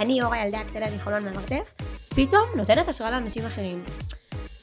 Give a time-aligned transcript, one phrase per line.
[0.00, 1.74] אני אור הילדה הקטנה מחולון מהמרתף,
[2.08, 3.84] פתאום נותנת השראה לאנשים אחרים.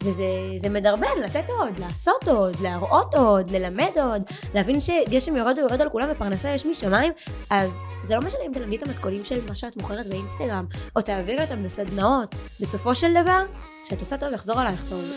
[0.04, 0.24] וזה
[0.58, 4.22] זה מדרבן, לתת עוד, לעשות עוד, להראות עוד, ללמד עוד,
[4.54, 7.14] להבין שגשם יורד ויורד על כולם ופרנסה יש משמיים,
[7.50, 10.66] אז זה לא משנה אם תלמדי את המתכונים של מה שאת מוכרת באינסטגרם,
[10.96, 12.36] או תעבירי אותם בסדנאות.
[12.60, 13.44] בסופו של דבר,
[13.86, 15.16] כשאת עושה טוב, יחזור עלייך טוב.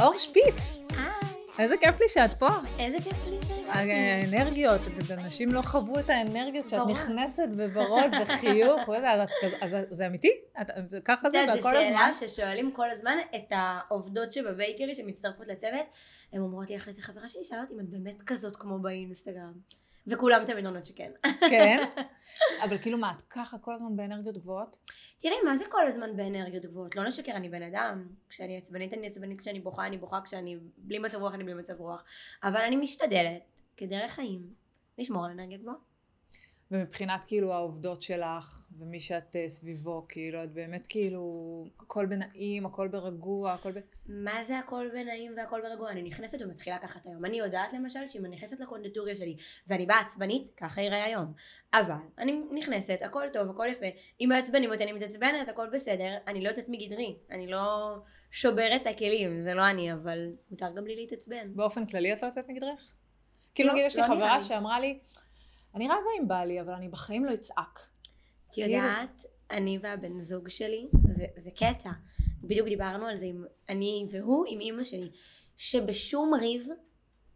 [0.00, 0.83] אור שפיץ,
[1.58, 2.46] איזה כיף לי שאת פה.
[2.78, 3.72] איזה כיף לי שאת פה.
[3.72, 8.80] האנרגיות, אנשים לא חוו את האנרגיות שאת נכנסת בוורוד וחיוך,
[9.62, 10.30] אז זה אמיתי?
[11.04, 12.10] ככה זה, והכל הזמן?
[12.12, 15.86] זו שאלה ששואלים כל הזמן את העובדות שבבייקרי שמצטרפות לצוות,
[16.32, 19.52] הן אומרות לי אחרי זה, חברה שלי שאלה אותי אם את באמת כזאת כמו באינסטגרם.
[20.06, 21.12] וכולם תמיד עונות שכן.
[21.40, 21.84] כן?
[22.64, 24.76] אבל כאילו מה, את ככה כל הזמן באנרגיות גבוהות?
[25.18, 26.96] תראי, מה זה כל הזמן באנרגיות גבוהות?
[26.96, 28.08] לא נשקר, אני בן אדם.
[28.28, 31.80] כשאני עצבנית אני עצבנית, כשאני בוכה אני בוכה, כשאני בלי מצב רוח אני בלי מצב
[31.80, 32.04] רוח.
[32.42, 34.54] אבל אני משתדלת, כדרך חיים,
[34.98, 35.76] לשמור על אנרגיה גבוהה.
[36.70, 42.88] ומבחינת כאילו העובדות שלך ומי שאת uh, סביבו, כאילו את באמת כאילו הכל בנעים, הכל
[42.88, 43.78] ברגוע, הכל ב...
[44.06, 45.90] מה זה הכל בנעים והכל ברגוע?
[45.90, 47.24] אני נכנסת ומתחילה ככה את היום.
[47.24, 51.32] אני יודעת למשל שאם אני נכנסת לקונדטוריה שלי ואני באה עצבנית, ככה יראה היום.
[51.74, 53.86] אבל אני נכנסת, הכל טוב, הכל יפה.
[54.20, 57.16] אם מעצבנים אותי אני מתעצבנת, הכל בסדר, אני לא יוצאת מגדרי.
[57.30, 57.96] אני לא
[58.30, 61.54] שוברת את הכלים, זה לא אני, אבל מותר גם לי להתעצבן.
[61.54, 62.94] באופן כללי את לא יוצאת מגדרך?
[63.54, 64.98] כאילו לא, נגיד יש לי לא חברה שאמרה לי
[65.74, 67.86] אני רבה עם בעלי, אבל אני בחיים לא אצעק.
[68.50, 71.90] את יודעת, אני והבן זוג שלי, זה, זה קטע.
[72.42, 75.10] בדיוק דיברנו על זה עם אני והוא, עם אימא שלי,
[75.56, 76.66] שבשום ריב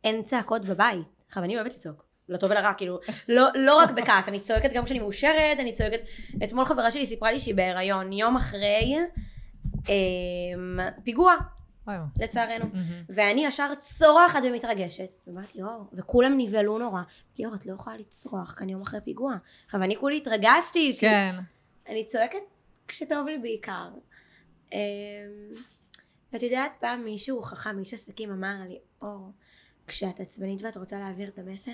[0.04, 1.06] אין צעקות בבית.
[1.28, 2.08] עכשיו, אני אוהבת לצעוק.
[2.28, 6.00] לטוב ולרע, כאילו, לא, לא רק בכעס, אני צועקת גם כשאני מאושרת, אני צועקת...
[6.44, 8.96] אתמול חברה שלי סיפרה לי שהיא בהיריון, יום אחרי
[9.88, 9.94] אה,
[11.04, 11.34] פיגוע,
[12.20, 12.64] לצערנו.
[13.08, 15.10] ואני ישר צורחת ומתרגשת.
[15.26, 17.02] ואמרתי, אור, וכולם נבהלו נורא.
[17.44, 19.36] אור, את לא יכולה לצרוח כאן יום אחרי פיגוע.
[19.64, 20.92] עכשיו, אני כולי התרגשתי.
[21.00, 21.34] כן.
[21.88, 22.38] אני צועקת
[22.88, 23.88] כשטוב לי בעיקר.
[24.72, 24.78] אמ,
[26.32, 29.32] ואת יודעת, פעם מישהו חכם, איש עסקים, אמר לי, אור,
[29.86, 31.72] כשאת עצבנית ואת רוצה להעביר את המסר,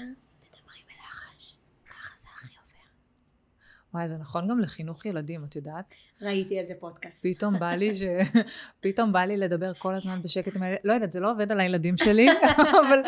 [3.95, 5.95] וואי, זה נכון גם לחינוך ילדים, את יודעת?
[6.23, 7.27] ראיתי על זה פודקאסט.
[7.27, 8.03] פתאום בא לי ש...
[8.81, 11.61] פתאום בא לי לדבר כל הזמן בשקט עם הילדים, לא יודעת, זה לא עובד על
[11.61, 12.29] הילדים שלי,
[12.87, 12.99] אבל,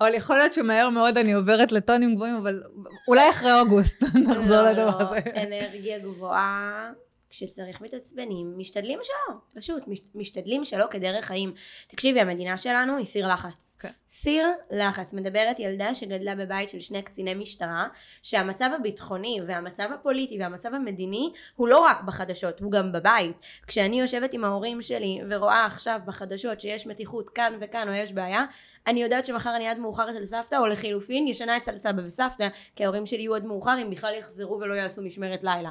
[0.00, 2.62] אבל יכול להיות שמהר מאוד אני עוברת לטונים גבוהים, אבל
[3.08, 5.18] אולי אחרי אוגוסט נחזור לא, לדבר לא, הזה.
[5.42, 6.90] אנרגיה גבוהה.
[7.32, 9.82] כשצריך מתעצבנים, משתדלים שלא, פשוט,
[10.14, 11.54] משתדלים שלא כדרך חיים.
[11.88, 13.76] תקשיבי, המדינה שלנו היא סיר לחץ.
[13.78, 13.88] כן.
[14.08, 15.12] סיר לחץ.
[15.12, 17.86] מדברת ילדה שגדלה בבית של שני קציני משטרה,
[18.22, 23.36] שהמצב הביטחוני והמצב הפוליטי והמצב המדיני הוא לא רק בחדשות, הוא גם בבית.
[23.66, 28.44] כשאני יושבת עם ההורים שלי ורואה עכשיו בחדשות שיש מתיחות כאן וכאן או יש בעיה,
[28.86, 32.84] אני יודעת שמחר אני עד מאוחר אצל סבתא, או לחילופין ישנה אצל סבא וסבתא, כי
[32.84, 35.70] ההורים שלי יהיו עד מאוחר אם בכלל יחזרו ולא יעשו משמרת לילה.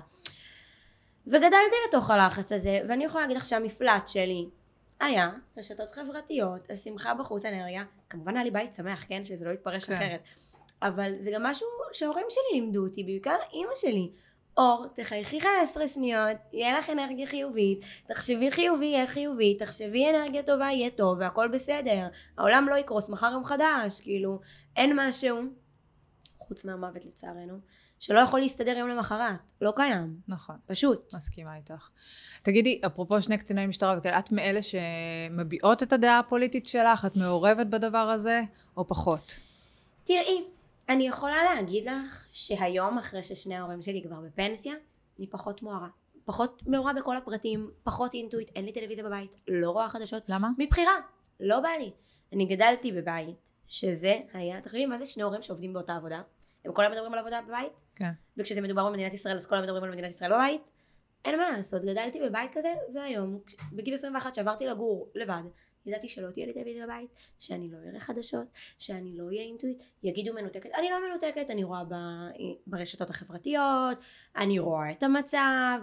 [1.27, 4.49] וגדלתי לתוך הלחץ הזה, ואני יכולה להגיד לך שהמפלט שלי
[4.99, 9.25] היה רשתות חברתיות, השמחה בחוץ, אנרגיה, כמובן היה לי בית שמח, כן?
[9.25, 9.93] שזה לא יתפרש כן.
[9.93, 10.21] אחרת.
[10.81, 14.11] אבל זה גם משהו שההורים שלי לימדו אותי, בעיקר אימא שלי.
[14.57, 20.65] אור, תחייכי 15 שניות, יהיה לך אנרגיה חיובית, תחשבי חיובי, יהיה חיובי, תחשבי אנרגיה טובה,
[20.65, 22.07] יהיה טוב, והכל בסדר.
[22.37, 24.39] העולם לא יקרוס, מחר יום חדש, כאילו,
[24.75, 25.41] אין משהו,
[26.37, 27.59] חוץ מהמוות לצערנו,
[28.01, 30.15] שלא יכול להסתדר יום למחרת, לא קיים.
[30.27, 30.55] נכון.
[30.65, 31.13] פשוט.
[31.13, 31.89] מסכימה איתך.
[32.43, 37.05] תגידי, אפרופו שני קציני משטרה וכאלה, את מאלה שמביעות את הדעה הפוליטית שלך?
[37.05, 38.41] את מעורבת בדבר הזה,
[38.77, 39.39] או פחות?
[40.03, 40.43] תראי,
[40.89, 44.73] אני יכולה להגיד לך שהיום, אחרי ששני ההורים שלי כבר בפנסיה,
[45.19, 45.87] אני פחות מוארה.
[46.25, 50.23] פחות מעורה בכל הפרטים, פחות אינטואיט, אין לי טלוויזיה בבית, לא רואה חדשות.
[50.29, 50.49] למה?
[50.57, 50.93] מבחירה,
[51.39, 51.91] לא בא לי.
[52.33, 56.21] אני גדלתי בבית, שזה היה, תחשבי מה זה שני הורים שעובדים באותה עבודה,
[56.65, 58.11] הם כל היום מדברים על עבודה בבית, כן.
[58.37, 60.61] וכשזה מדובר במדינת ישראל אז כל היום מדברים על מדינת ישראל בבית,
[61.25, 63.39] אין מה לעשות, גדלתי בבית כזה, והיום,
[63.73, 65.41] בגיל 21 שעברתי לגור לבד,
[65.85, 67.09] ידעתי שלא תהיה לי טלוויזיה בבית,
[67.39, 68.47] שאני לא אראה חדשות,
[68.77, 71.95] שאני לא אהיה אינטואיט, יגידו מנותקת, אני לא מנותקת, אני רואה ב,
[72.67, 73.97] ברשתות החברתיות,
[74.35, 75.79] אני רואה את המצב,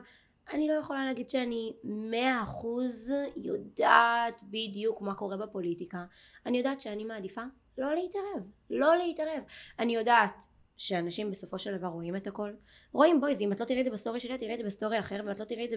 [0.52, 6.04] אני לא יכולה להגיד שאני מאה אחוז יודעת בדיוק מה קורה בפוליטיקה,
[6.46, 7.42] אני יודעת שאני מעדיפה
[7.78, 9.42] לא להתערב, לא להתערב,
[9.78, 10.42] אני יודעת
[10.78, 12.50] שאנשים בסופו של דבר רואים את הכל.
[12.92, 15.00] רואים בואי, אם את לא תראי את זה בסטורי שלי, את תראי את זה בסטורי
[15.00, 15.76] אחר, ואת לא תראי את זה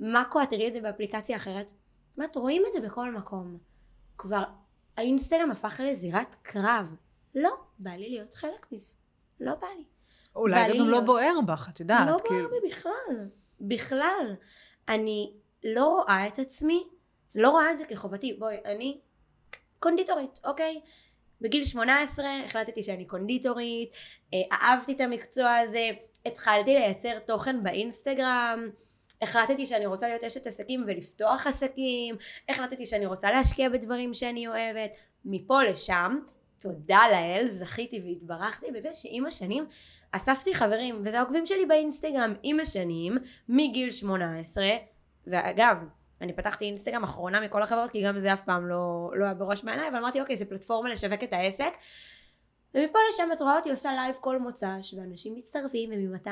[0.00, 1.66] במאקו, את תראי את זה באפליקציה אחרת.
[2.16, 3.58] זאת רואים את זה בכל מקום.
[4.18, 4.42] כבר
[4.96, 6.96] האינסטגרם הפך לזירת קרב.
[7.34, 8.86] לא, בא לי להיות חלק מזה.
[9.40, 9.84] לא בא לי.
[10.36, 12.08] אולי זה גם לא בוער בך, את יודעת.
[12.08, 13.28] לא בוער בי בכלל.
[13.60, 14.34] בכלל.
[14.88, 15.32] אני
[15.64, 16.88] לא רואה את עצמי,
[17.34, 18.32] לא רואה את זה כחובתי.
[18.32, 19.00] בואי, אני
[19.78, 20.80] קונדיטורית, אוקיי?
[21.40, 23.90] בגיל 18 החלטתי שאני קונדיטורית,
[24.34, 25.90] אה, אהבתי את המקצוע הזה,
[26.26, 28.70] התחלתי לייצר תוכן באינסטגרם,
[29.22, 32.16] החלטתי שאני רוצה להיות אשת עסקים ולפתוח עסקים,
[32.48, 36.18] החלטתי שאני רוצה להשקיע בדברים שאני אוהבת, מפה לשם,
[36.60, 39.66] תודה לאל, זכיתי והתברכתי בזה שעם השנים
[40.12, 43.18] אספתי חברים, וזה העוקבים שלי באינסטגרם עם השנים,
[43.48, 44.64] מגיל 18,
[45.26, 45.76] ואגב,
[46.20, 49.64] אני פתחתי אינסטגרם אחרונה מכל החברות, כי גם זה אף פעם לא, לא היה בראש
[49.64, 51.72] מעייניי, אבל אמרתי, אוקיי, זה פלטפורמה לשווק את העסק.
[52.76, 56.28] ומפה לשם את רואה אותי עושה live כל מוצ"ש, ואנשים מצטרפים, ומ-200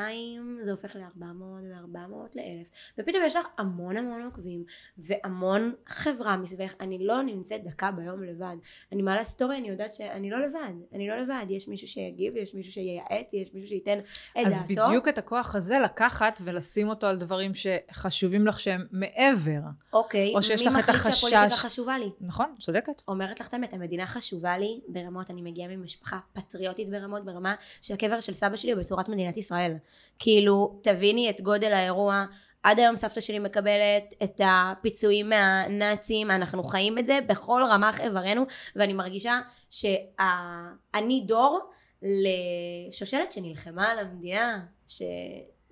[0.63, 1.99] זה הופך ל-400, ו-400
[2.35, 4.65] ל-1000, ופתאום יש לך המון המון עוקבים,
[4.99, 8.57] והמון חברה מסביבך, אני לא נמצאת דקה ביום לבד.
[8.93, 12.55] אני מעלה סטורי, אני יודעת שאני לא לבד, אני לא לבד, יש מישהו שיגיב, יש
[12.55, 14.81] מישהו שייעץ, יש מישהו שייתן את אז דעתו.
[14.83, 19.61] אז בדיוק את הכוח הזה לקחת ולשים אותו על דברים שחשובים לך שהם מעבר.
[19.93, 21.07] אוקיי, או שיש לך את מי החשש.
[21.07, 22.11] מחליט שהפוליטיקה חשובה לי?
[22.21, 23.03] נכון, צודקת.
[23.09, 28.21] אומרת לך את האמת, המדינה חשובה לי ברמות, אני מגיעה ממשפחה פטריוטית ברמות, ברמה שהקבר
[28.21, 29.75] של סבא שלי הוא בצורת מדינת ישראל.
[30.19, 32.25] כאילו, תביני את גודל האירוע.
[32.63, 38.43] עד היום סבתא שלי מקבלת את הפיצויים מהנאצים, אנחנו חיים את זה בכל רמ"ח איברנו,
[38.77, 39.41] ואני מרגישה
[39.71, 41.61] שאני דור
[42.03, 45.03] לשושלת שנלחמה על המדינה, ש...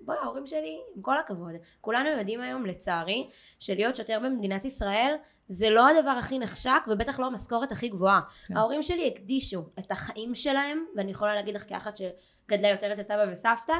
[0.05, 1.51] בואי, ההורים שלי, עם כל הכבוד,
[1.81, 3.29] כולנו יודעים היום, לצערי,
[3.59, 5.15] שלהיות שוטר במדינת ישראל
[5.47, 8.21] זה לא הדבר הכי נחשק, ובטח לא המשכורת הכי גבוהה.
[8.47, 8.57] כן.
[8.57, 13.25] ההורים שלי הקדישו את החיים שלהם, ואני יכולה להגיד לך כאחת שגדלה יותר את סבא
[13.31, 13.73] וסבתא,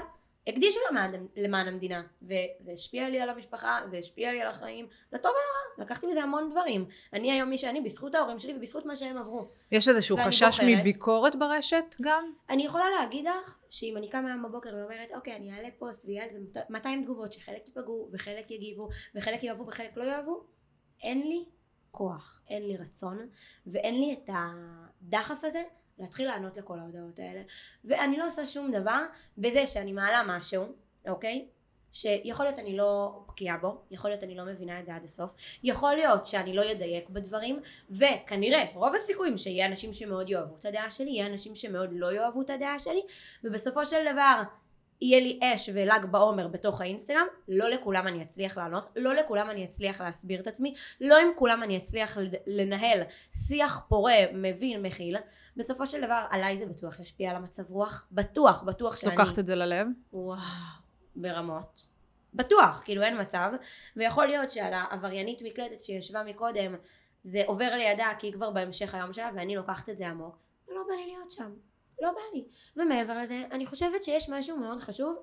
[0.47, 5.31] הקדישו למען, למען המדינה, וזה השפיע לי על המשפחה, זה השפיע לי על החיים, לטוב
[5.31, 6.85] ולרע, לקחתי מזה המון דברים.
[7.13, 9.47] אני היום מי שאני בזכות ההורים שלי ובזכות מה שהם עברו.
[9.71, 12.33] יש איזשהו חשש בוחרת, מביקורת ברשת גם?
[12.49, 16.23] אני יכולה להגיד לך שאם אני קמה היום בבוקר ואומרת, אוקיי, אני אעלה פוסט ויהיה
[16.23, 20.43] על זה 200 תגובות שחלק ייפגעו וחלק יגיבו וחלק יאהבו וחלק לא יאהבו,
[21.03, 21.45] אין לי
[21.91, 23.29] כוח, אין לי רצון
[23.67, 25.63] ואין לי את הדחף הזה
[25.99, 27.41] להתחיל לענות לכל ההודעות האלה.
[27.85, 29.03] ואני לא עושה שום דבר
[29.37, 30.65] בזה שאני מעלה משהו
[31.07, 31.45] אוקיי?
[31.91, 35.31] שיכול להיות אני לא בקיאה בו, יכול להיות אני לא מבינה את זה עד הסוף,
[35.63, 37.59] יכול להיות שאני לא אדייק בדברים,
[37.89, 42.41] וכנראה רוב הסיכויים שיהיה אנשים שמאוד יאהבו את הדעה שלי, יהיה אנשים שמאוד לא יאהבו
[42.41, 43.01] את הדעה שלי,
[43.43, 44.41] ובסופו של דבר
[45.03, 49.65] יהיה לי אש ול"ג בעומר בתוך האינסטגרם, לא לכולם אני אצליח לענות, לא לכולם אני
[49.65, 52.17] אצליח להסביר את עצמי, לא עם כולם אני אצליח
[52.47, 53.01] לנהל
[53.47, 55.17] שיח פורה, מבין, מכיל.
[55.57, 59.15] בסופו של דבר, עליי זה בטוח ישפיע על המצב רוח, בטוח, בטוח שאני...
[59.15, 59.87] לוקחת את זה ללב?
[60.13, 60.39] וואו,
[61.15, 61.87] ברמות.
[62.33, 63.51] בטוח, כאילו אין מצב,
[63.95, 66.75] ויכול להיות שעל העבריינית מקלטת שישבה מקודם,
[67.23, 70.83] זה עובר לידה כי היא כבר בהמשך היום שלה, ואני לוקחת את זה עמוק, ולא
[70.87, 71.53] בא לי להיות שם.
[72.03, 72.45] לא בא לי.
[72.75, 75.15] ומעבר לזה, אני חושבת שיש משהו מאוד חשוב,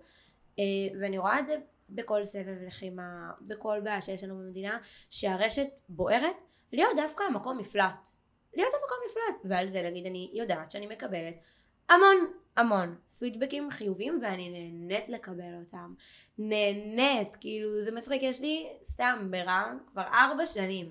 [0.58, 0.64] אה,
[1.00, 1.56] ואני רואה את זה
[1.90, 4.78] בכל סבב לחימה, בכל בעיה שיש לנו במדינה,
[5.10, 6.36] שהרשת בוערת,
[6.72, 8.08] להיות דווקא המקום מפלט.
[8.54, 9.40] להיות המקום מפלט.
[9.44, 11.34] ועל זה להגיד, אני יודעת שאני מקבלת
[11.88, 15.94] המון המון פידבקים חיוביים ואני נהנית לקבל אותם.
[16.38, 20.88] נהנית, כאילו זה מצחיק, יש לי סתם ברע כבר ארבע שנים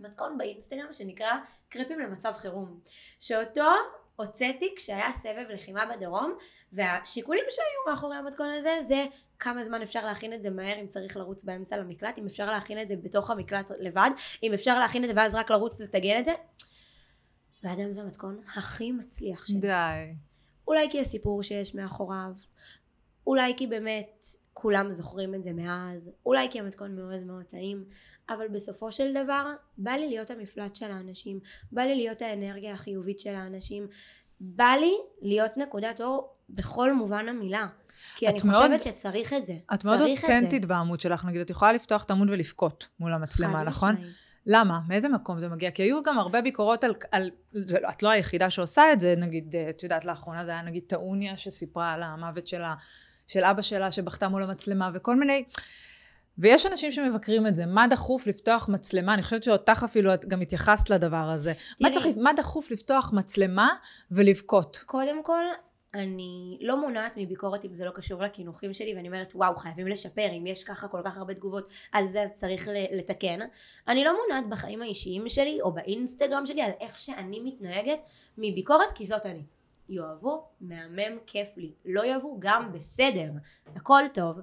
[0.00, 1.32] מתכון באינסטגרם שנקרא
[1.68, 2.80] קרפים למצב חירום.
[3.20, 3.70] שאותו
[4.16, 6.34] הוצאתי כשהיה סבב לחימה בדרום
[6.72, 9.06] והשיקולים שהיו מאחורי המתכון הזה זה
[9.38, 12.82] כמה זמן אפשר להכין את זה מהר אם צריך לרוץ באמצע למקלט, אם אפשר להכין
[12.82, 14.10] את זה בתוך המקלט לבד,
[14.42, 16.32] אם אפשר להכין את זה ואז רק לרוץ לטגן את זה.
[17.62, 19.58] ועד היום זה המתכון הכי מצליח שלי.
[19.58, 20.14] די.
[20.68, 22.32] אולי כי הסיפור שיש מאחוריו,
[23.26, 24.24] אולי כי באמת
[24.54, 27.84] כולם זוכרים את זה מאז, אולי כי המתכון מאוד מאוד טעים,
[28.28, 29.46] אבל בסופו של דבר
[29.78, 31.40] בא לי להיות המפלט של האנשים,
[31.72, 33.86] בא לי להיות האנרגיה החיובית של האנשים,
[34.40, 34.92] בא לי
[35.22, 37.66] להיות נקודת אור בכל מובן המילה.
[38.14, 39.54] כי אני מאוד, חושבת שצריך את זה.
[39.74, 43.94] את מאוד אותנטית בעמוד שלך, נגיד, את יכולה לפתוח את העמוד ולבכות מול המצלמה, נכון?
[43.94, 44.14] משמעית.
[44.46, 44.80] למה?
[44.88, 45.70] מאיזה מקום זה מגיע?
[45.70, 49.14] כי היו גם הרבה ביקורות על, על זה, לא, את לא היחידה שעושה את זה,
[49.16, 52.74] נגיד, את יודעת, לאחרונה זה היה נגיד טעוניה שסיפרה על המוות שלה,
[53.26, 55.44] של אבא שלה שבכתה מול המצלמה וכל מיני...
[56.38, 59.14] ויש אנשים שמבקרים את זה, מה דחוף לפתוח מצלמה?
[59.14, 61.52] אני חושבת שאותך אפילו את גם התייחסת לדבר הזה.
[61.54, 63.68] תראי, מה, צריך, מה דחוף לפתוח מצלמה
[64.10, 64.82] ולבכות?
[64.86, 65.44] קודם כל,
[65.94, 70.28] אני לא מונעת מביקורת אם זה לא קשור לקינוחים שלי ואני אומרת וואו חייבים לשפר
[70.38, 73.40] אם יש ככה כל כך הרבה תגובות על זה צריך לתקן
[73.88, 77.98] אני לא מונעת בחיים האישיים שלי או באינסטגרם שלי על איך שאני מתנהגת
[78.38, 79.42] מביקורת כי זאת אני
[79.88, 83.30] יאהבו מהמם כיף לי לא יאהבו גם בסדר
[83.76, 84.40] הכל טוב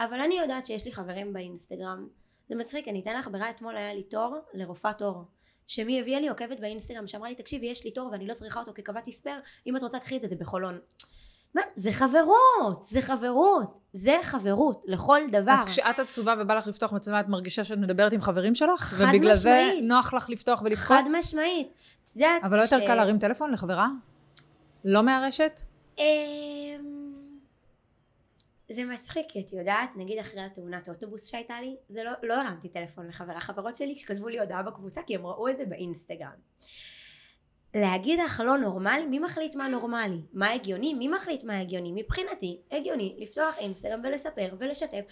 [0.00, 2.08] אבל אני יודעת שיש לי חברים באינסטגרם
[2.48, 5.24] זה מצחיק אני אתן לך ברירה אתמול היה לי תור לרופאת עור
[5.66, 8.74] שמי הביאה לי עוקבת באינסטגרם שאמרה לי תקשיבי יש לי תור ואני לא צריכה אותו
[8.74, 10.78] כי קבעתי ספייר אם את רוצה קחי את זה בחולון
[11.54, 11.62] מה?
[11.76, 15.52] זה חברות, זה חברות, זה חברות, לכל דבר.
[15.52, 18.80] אז כשאת עצובה ובא לך לפתוח מצלמה, את מרגישה שאת מדברת עם חברים שלך?
[18.80, 19.84] חד ובגלל זה משמעית.
[19.84, 20.96] נוח לך לפתוח ולבכות?
[20.96, 21.68] חד משמעית.
[22.04, 23.88] את יודעת אבל לא יותר קל להרים טלפון לחברה?
[24.84, 25.60] לא מהרשת?
[25.98, 26.04] אמ,
[28.72, 33.08] זה מצחיק, את יודעת, נגיד אחרי התאונת אוטובוס שהייתה לי, זה לא, לא הרמתי טלפון
[33.08, 33.40] לחברה.
[33.40, 36.36] חברות שלי שכתבו לי הודעה בקבוצה, כי הם ראו את זה באינסטגרם.
[37.74, 40.20] להגיד לך לא נורמלי, מי מחליט מה נורמלי?
[40.32, 40.94] מה הגיוני?
[40.94, 41.92] מי מחליט מה הגיוני?
[41.94, 45.04] מבחינתי, הגיוני לפתוח אינסטגרם ולספר ולשתף.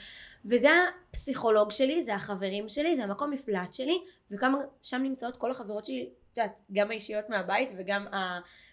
[0.44, 0.68] וזה
[1.10, 3.98] הפסיכולוג שלי, זה החברים שלי, זה המקום מפלט שלי,
[4.30, 8.06] וגם שם נמצאות כל החברות שלי, את יודעת, גם האישיות מהבית וגם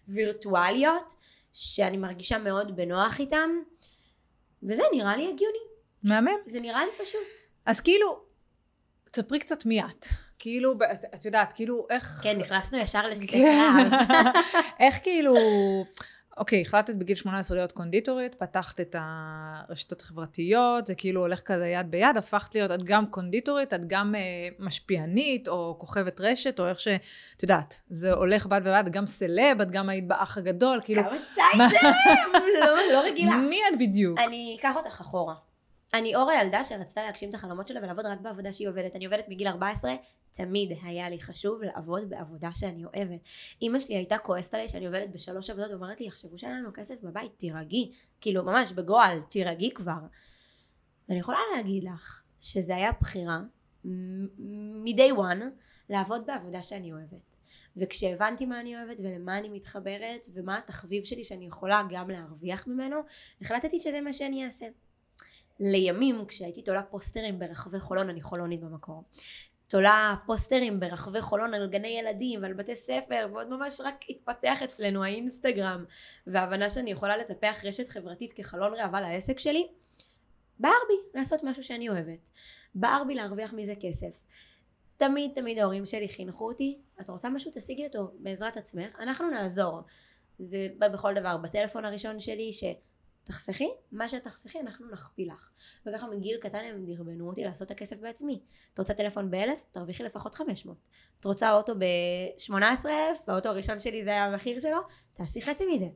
[0.09, 1.15] הווירטואליות,
[1.53, 3.49] שאני מרגישה מאוד בנוח איתם,
[4.63, 5.59] וזה נראה לי הגיוני.
[6.03, 6.37] מהמם.
[6.47, 7.49] זה נראה לי פשוט.
[7.65, 8.19] אז כאילו,
[9.11, 10.05] תספרי קצת מי את.
[10.39, 12.19] כאילו, את, את יודעת, כאילו, איך...
[12.23, 13.89] כן, נכנסנו ישר לשדה כן.
[14.85, 15.35] איך כאילו...
[16.39, 21.91] אוקיי, החלטת בגיל 18 להיות קונדיטורית, פתחת את הרשתות החברתיות, זה כאילו הולך כזה יד
[21.91, 24.21] ביד, הפכת להיות, את גם קונדיטורית, את גם אה,
[24.59, 26.87] משפיענית, או כוכבת רשת, או איך ש...
[27.37, 31.01] את יודעת, זה הולך בד בבד, גם סלב, את גם היית באח הגדול, כאילו...
[31.03, 31.77] כמה צייט זה?
[32.59, 33.35] לא, לא רגילה.
[33.35, 34.19] מי את בדיוק?
[34.19, 35.35] אני אקח אותך אחורה.
[35.93, 38.95] אני אור הילדה שרצתה להגשים את החלומות שלה ולעבוד רק בעבודה שהיא עובדת.
[38.95, 39.91] אני עובדת מגיל 14,
[40.31, 43.19] תמיד היה לי חשוב לעבוד בעבודה שאני אוהבת.
[43.61, 47.01] אימא שלי הייתה כועסת עליי שאני עובדת בשלוש עבודות ואומרת לי, יחשבו שאין לנו כסף
[47.03, 47.91] בבית, תירגעי.
[48.21, 49.99] כאילו, ממש בגועל, תירגעי כבר.
[51.09, 53.39] ואני יכולה להגיד לך שזה היה בחירה
[53.85, 55.43] מ-day one
[55.89, 57.35] לעבוד בעבודה שאני אוהבת.
[57.77, 62.95] וכשהבנתי מה אני אוהבת ולמה אני מתחברת ומה התחביב שלי שאני יכולה גם להרוויח ממנו,
[63.41, 64.65] החלטתי שזה מה שאני אעשה.
[65.59, 69.03] לימים כשהייתי תולה פוסטרים ברחבי חולון, אני חולונית במקור,
[69.69, 75.03] תולה פוסטרים ברחבי חולון על גני ילדים ועל בתי ספר ועוד ממש רק התפתח אצלנו
[75.03, 75.85] האינסטגרם
[76.27, 79.67] וההבנה שאני יכולה לטפח רשת חברתית כחלון ראווה לעסק שלי
[80.59, 82.29] בער בי לעשות משהו שאני אוהבת.
[82.75, 84.19] בער בי להרוויח מזה כסף.
[84.97, 87.51] תמיד תמיד ההורים שלי חינכו אותי את רוצה משהו?
[87.53, 89.81] תשיגי אותו בעזרת עצמך אנחנו נעזור.
[90.39, 91.37] זה בכל דבר.
[91.37, 92.63] בטלפון הראשון שלי ש...
[93.29, 95.49] תחסכי, מה שתחסכי אנחנו נכפיל לך.
[95.85, 98.41] וככה מגיל קטן הם דרבנו אותי לעשות את הכסף בעצמי.
[98.73, 99.63] את רוצה טלפון באלף?
[99.71, 100.77] תרוויחי לפחות 500.
[101.19, 102.53] את רוצה אוטו ב-18
[102.85, 103.29] אלף?
[103.29, 104.77] האוטו הראשון שלי זה היה המחיר שלו?
[105.13, 105.87] תעשי חצי מזה.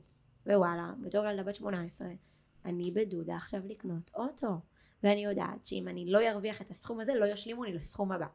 [0.46, 2.08] ווואלה, בתור ילדה בת 18,
[2.66, 4.48] אני בדודה עכשיו לקנות אוטו.
[5.04, 8.26] ואני יודעת שאם אני לא ארוויח את הסכום הזה, לא ישלימו לי לסכום הבא.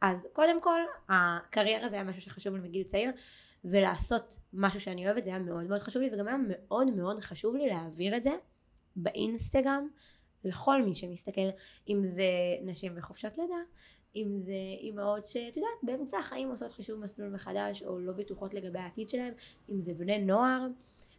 [0.00, 3.10] אז קודם כל, הקריירה זה היה משהו שחשוב לי מגיל צעיר.
[3.64, 7.56] ולעשות משהו שאני אוהבת זה היה מאוד מאוד חשוב לי וגם היה מאוד מאוד חשוב
[7.56, 8.36] לי להעביר את זה
[8.96, 9.88] באינסטגרם
[10.44, 11.48] לכל מי שמסתכל
[11.88, 12.24] אם זה
[12.62, 13.54] נשים בחופשת לידה
[14.16, 18.78] אם זה אימהות שאת יודעת באמצע החיים עושות חישוב מסלול מחדש או לא בטוחות לגבי
[18.78, 19.34] העתיד שלהם
[19.70, 20.66] אם זה בני נוער.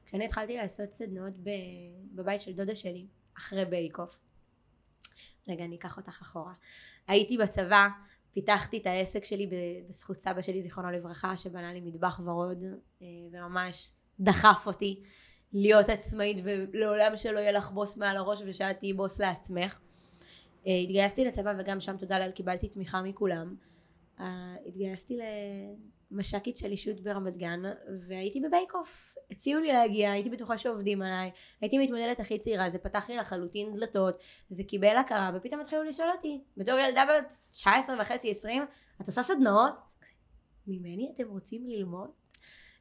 [0.05, 1.33] כשאני התחלתי לעשות סדנאות
[2.15, 3.05] בבית של דודה שלי
[3.37, 4.19] אחרי בייק-אוף
[5.47, 6.53] רגע אני אקח אותך אחורה.
[7.07, 7.87] הייתי בצבא
[8.37, 9.49] פיתחתי את העסק שלי
[9.87, 12.63] בזכות סבא שלי זיכרונו לברכה שבנה לי מטבח ורוד
[13.01, 15.01] אה, וממש דחף אותי
[15.53, 19.79] להיות עצמאית ולעולם שלא יהיה לך בוס מעל הראש ושאת תהיי בוס לעצמך.
[20.67, 23.55] אה, התגייסתי לצבא וגם שם תודה לאל קיבלתי תמיכה מכולם.
[24.19, 25.17] אה, התגייסתי
[26.11, 27.61] למש"קית של אישות ברמת גן
[27.99, 31.31] והייתי בבייק אוף הציעו לי להגיע, הייתי בטוחה שעובדים עליי,
[31.61, 34.19] הייתי מתמודדת הכי צעירה, זה פתח לי לחלוטין דלתות,
[34.49, 38.65] זה קיבל הכרה, ופתאום התחילו לשאול אותי, בתור ילדה בת 19 וחצי, 20,
[39.01, 39.73] את עושה סדנאות?
[40.67, 42.09] ממני אתם רוצים ללמוד?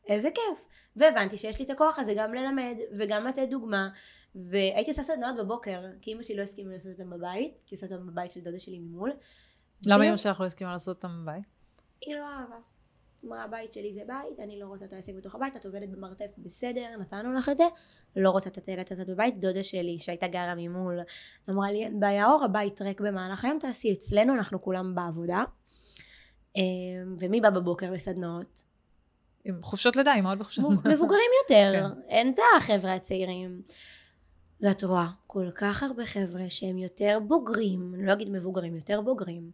[0.09, 0.63] איזה כיף.
[0.97, 3.89] והבנתי שיש לי את הכוח הזה גם ללמד וגם לתת דוגמה
[4.35, 8.07] והייתי עושה סדנאות בבוקר כי אמא שלי לא הסכימה לעשות אותם בבית כי עושה אותם
[8.07, 9.13] בבית של דודה שלי ממול.
[9.87, 11.45] למה אמא שלך לא הסכימה לעשות אותם בבית?
[12.01, 12.57] היא לא אהבה.
[13.25, 16.31] אמרה הבית שלי זה בית, אני לא רוצה את העסק בתוך הבית, את עובדת במרתף
[16.39, 17.65] בסדר, נתנו לך את זה,
[18.17, 20.99] לא רוצה את הטלת הזאת בבית, דודה שלי שהייתה גרה ממול,
[21.51, 25.45] אמרה לי אין בעיה אור, הבית ריק במהלך היום, תעשי אצלנו, אנחנו כולם בעבודה.
[26.57, 26.63] אמ,
[27.19, 28.63] ומי בא בבוקר לסדנאות?
[29.45, 30.91] עם חופשות לידה, אימהות בחופשות לידה.
[30.91, 32.01] מבוגרים יותר, כן.
[32.09, 33.63] אין את החבר'ה הצעירים.
[34.61, 39.51] ואת רואה כל כך הרבה חבר'ה שהם יותר בוגרים, אני לא אגיד מבוגרים, יותר בוגרים,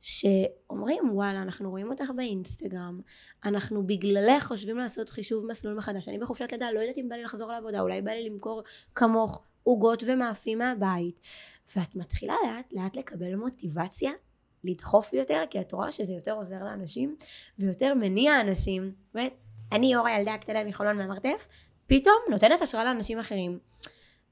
[0.00, 3.00] שאומרים וואלה אנחנו רואים אותך באינסטגרם
[3.44, 6.08] אנחנו בגללך חושבים לעשות חישוב מסלול מחדש.
[6.08, 8.62] אני בחופשת לידה לא יודעת אם בא לי לחזור לעבודה אולי בא לי למכור
[8.94, 11.20] כמוך עוגות ומאפים מהבית.
[11.76, 14.10] ואת מתחילה לאט לאט לקבל מוטיבציה
[14.64, 17.16] לדחוף יותר כי את רואה שזה יותר עוזר לאנשים
[17.58, 18.92] ויותר מניע אנשים.
[19.14, 19.34] באמת
[19.72, 21.48] אני אור הילדה הקטנה מחולון מהמרתף
[21.86, 23.58] פתאום נותנת השראה לאנשים אחרים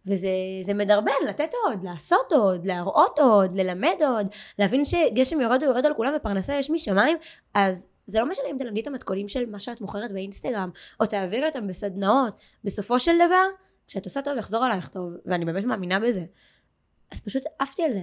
[0.07, 4.27] וזה מדרבן, לתת עוד, לעשות עוד, להראות עוד, ללמד עוד,
[4.59, 7.17] להבין שגשם יורד הוא יורד על כולם ופרנסה יש משמיים,
[7.55, 10.71] אז זה לא משנה אם תלמדי את המתכונים של מה שאת מוכרת באינסטגרם,
[11.01, 12.35] או תעבירי אותם בסדנאות,
[12.65, 13.45] בסופו של דבר,
[13.87, 16.25] כשאת עושה טוב יחזור עלייך טוב, ואני באמת מאמינה בזה.
[17.11, 18.03] אז פשוט עפתי על זה,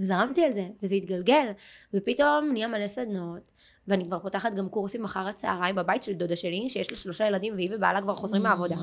[0.00, 1.46] וזרמתי על זה, וזה התגלגל,
[1.94, 3.52] ופתאום נהיה מלא סדנות,
[3.88, 7.54] ואני כבר פותחת גם קורסים אחר הצהריים בבית של דודה שלי, שיש לה שלושה ילדים,
[7.54, 8.76] והיא ובעלה כבר חוזרים מהעבודה.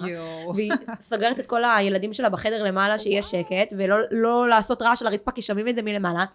[0.56, 0.72] והיא
[1.02, 5.32] סוגרת את כל הילדים שלה בחדר למעלה, שיהיה שקט, ולא לא לעשות רעש על הרצפה,
[5.32, 6.26] כי שומעים את זה מלמעלה.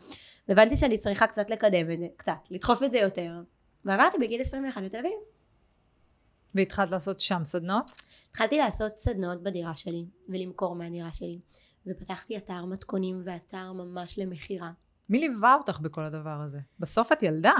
[0.48, 3.32] והבנתי שאני צריכה קצת לקדם את זה, קצת, לדחוף את זה יותר.
[3.84, 5.12] ועברתי בגיל 21 לתל אביב.
[6.54, 7.90] והתחלת לעשות שם סדנות?
[8.30, 11.38] התחלתי לעשות סדנות בדירה שלי, ולמכור מהדירה שלי.
[11.86, 14.70] ופתחתי אתר מתכונים ואתר ממש למכירה.
[15.08, 16.58] מי ליווה אותך בכל הדבר הזה?
[16.78, 17.54] בסוף את ילדה.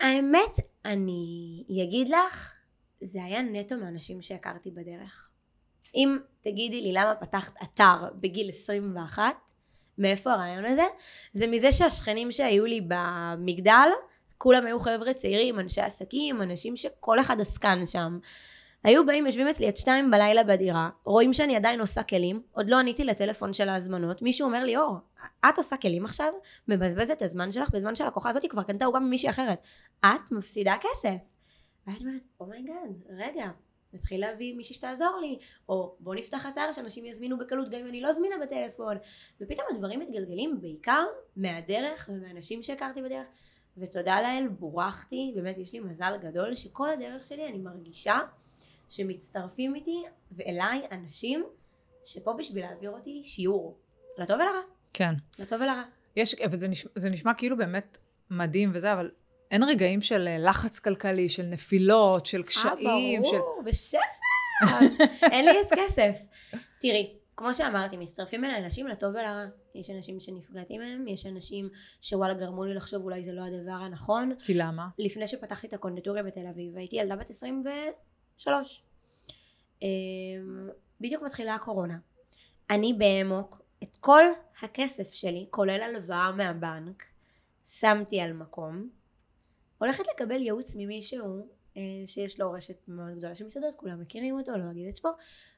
[0.00, 2.54] האמת, אני אגיד לך,
[3.00, 5.28] זה היה נטו מאנשים שהכרתי בדרך.
[5.94, 9.22] אם תגידי לי למה פתחת אתר בגיל 21,
[9.98, 10.86] מאיפה הרעיון הזה?
[11.32, 13.88] זה מזה שהשכנים שהיו לי במגדל,
[14.38, 18.18] כולם היו חבר'ה צעירים, אנשי עסקים, אנשים שכל אחד עסקן שם.
[18.84, 22.78] היו באים, יושבים אצלי עד שתיים בלילה בדירה, רואים שאני עדיין עושה כלים, עוד לא
[22.78, 24.96] עניתי לטלפון של ההזמנות, מישהו אומר לי, אור,
[25.48, 26.32] את עושה כלים עכשיו?
[26.68, 29.58] מבזבזת את הזמן שלך בזמן שהלקוחה הזאת כבר קנתה עוגה ממישהי אחרת.
[30.00, 31.16] את מפסידה כסף.
[31.86, 33.50] ואת אומרת, oh my god, רגע,
[33.92, 38.00] נתחיל להביא מישהי שתעזור לי, או בוא נפתח אתר שאנשים יזמינו בקלות גם אם אני
[38.00, 38.96] לא זמינה בטלפון.
[39.40, 41.04] ופתאום הדברים מתגלגלים בעיקר
[41.36, 43.26] מהדרך ומאנשים שהכרתי בדרך.
[43.76, 48.18] ותודה לאל, בורכתי, באמת יש לי מזל גדול שכל הדרך שלי אני מרגישה
[48.90, 51.44] שמצטרפים איתי ואליי אנשים
[52.04, 53.78] שפה בשביל להעביר אותי שיעור,
[54.18, 54.60] לטוב ולרע,
[54.94, 55.14] כן.
[55.38, 55.82] לטוב ולרע.
[56.16, 57.98] יש, וזה נשמע, זה נשמע כאילו באמת
[58.30, 59.10] מדהים וזה, אבל
[59.50, 63.38] אין רגעים של אה, לחץ כלכלי, של נפילות, של קשיים, אה, של...
[63.38, 63.98] ברור, בשפע.
[65.22, 66.22] אין לי את כסף.
[66.80, 69.44] תראי, כמו שאמרתי, מצטרפים אליי אנשים לטוב ולרע.
[69.74, 71.68] יש אנשים שנפגעתי מהם, יש אנשים
[72.00, 74.34] שוואלה גרמו לי לחשוב אולי זה לא הדבר הנכון.
[74.38, 74.88] כי למה?
[74.98, 77.74] לפני שפתחתי את הקונדטוריה בתל אביב, הייתי ילדה בת 23.
[79.82, 80.68] אמ,
[81.00, 81.98] בדיוק מתחילה הקורונה.
[82.70, 84.24] אני באמוק, את כל
[84.62, 87.04] הכסף שלי, כולל הלוואה מהבנק,
[87.64, 88.88] שמתי על מקום.
[89.78, 94.52] הולכת לקבל ייעוץ ממישהו אה, שיש לו רשת מאוד גדולה של מסעדות, כולם מכירים אותו,
[94.52, 95.10] לא אגיד את שמו.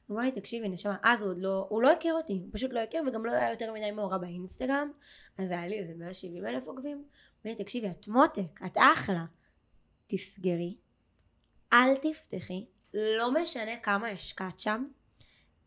[0.07, 2.73] הוא אמר לי, תקשיבי, נשמה, אז הוא עוד לא, הוא לא הכיר אותי, הוא פשוט
[2.73, 4.91] לא הכיר, וגם לא היה יותר מדי מעורב באינסטגרם,
[5.37, 6.97] אז היה לי איזה 170 אלף עוקבים.
[6.97, 7.05] הוא
[7.45, 9.25] אמר לי, תקשיבי, את מותק, את אחלה.
[10.07, 10.75] תסגרי,
[11.73, 14.85] אל תפתחי, לא משנה כמה השקעת שם,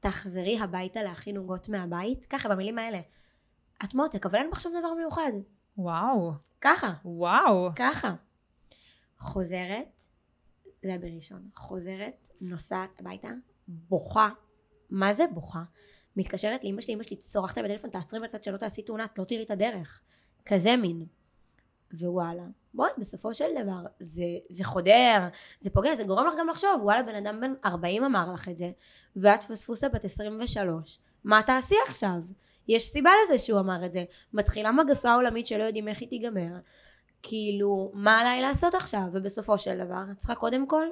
[0.00, 3.00] תחזרי הביתה להכין עוגות מהבית, ככה במילים האלה.
[3.84, 5.32] את מותק, אבל אין בך שום דבר מיוחד.
[5.78, 7.70] וואו, ככה, וואו.
[7.76, 8.14] ככה.
[9.18, 10.02] חוזרת,
[10.82, 13.28] זה היה בראשון, חוזרת, נוסעת הביתה,
[13.68, 14.28] בוכה,
[14.90, 15.62] מה זה בוכה?
[16.16, 19.42] מתקשרת לאמא שלי, אמא שלי צורחת בטלפון, תעצרי בצד שלא תעשי תאונה, את לא תראי
[19.42, 20.00] את הדרך.
[20.46, 21.06] כזה מין.
[22.04, 25.28] ווואלה, בואי, בסופו של דבר, זה, זה חודר,
[25.60, 28.56] זה פוגע, זה גורם לך גם לחשוב, וואלה, בן אדם בן 40 אמר לך את
[28.56, 28.70] זה,
[29.16, 32.18] ואת פספוסה בת 23, מה תעשי עכשיו?
[32.68, 34.04] יש סיבה לזה שהוא אמר את זה.
[34.32, 36.58] מתחילה מגפה עולמית שלא יודעים איך היא תיגמר.
[37.22, 39.02] כאילו, מה עליי לעשות עכשיו?
[39.12, 40.86] ובסופו של דבר, את צריכה קודם כל,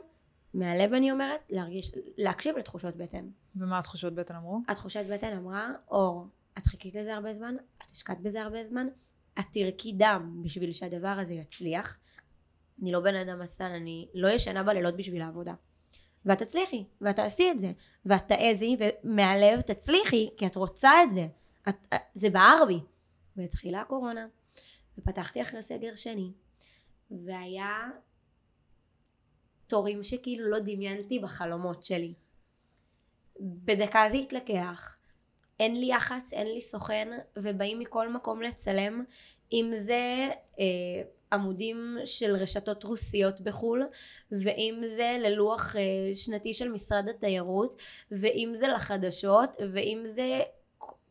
[0.54, 3.28] מהלב אני אומרת, להרגיש, להקשיב לתחושות בטן.
[3.56, 4.60] ומה התחושות בטן אמרו?
[4.68, 6.26] התחושת בטן אמרה, אור,
[6.58, 8.86] את חיכית לזה הרבה זמן, את השקעת בזה הרבה זמן,
[9.38, 11.98] את תרקי דם בשביל שהדבר הזה יצליח.
[12.82, 15.54] אני לא בן אדם עשן, אני לא ישנה בלילות בשביל העבודה.
[16.24, 17.72] ואת תצליחי, ואת תעשי את זה,
[18.06, 21.26] ואת תעזי, ומהלב תצליחי, כי את רוצה את זה.
[21.68, 22.80] את, זה בער בי.
[23.36, 24.26] והתחילה הקורונה,
[24.98, 26.32] ופתחתי אחרי סגר שני,
[27.10, 27.88] והיה
[29.66, 32.14] תורים שכאילו לא דמיינתי בחלומות שלי.
[33.40, 34.96] בדקה זה התלקח,
[35.64, 39.04] אין לי יח"צ, אין לי סוכן, ובאים מכל מקום לצלם,
[39.52, 40.28] אם זה
[40.60, 40.64] אה,
[41.32, 43.82] עמודים של רשתות רוסיות בחו"ל,
[44.32, 50.40] ואם זה ללוח אה, שנתי של משרד התיירות, ואם זה לחדשות, ואם זה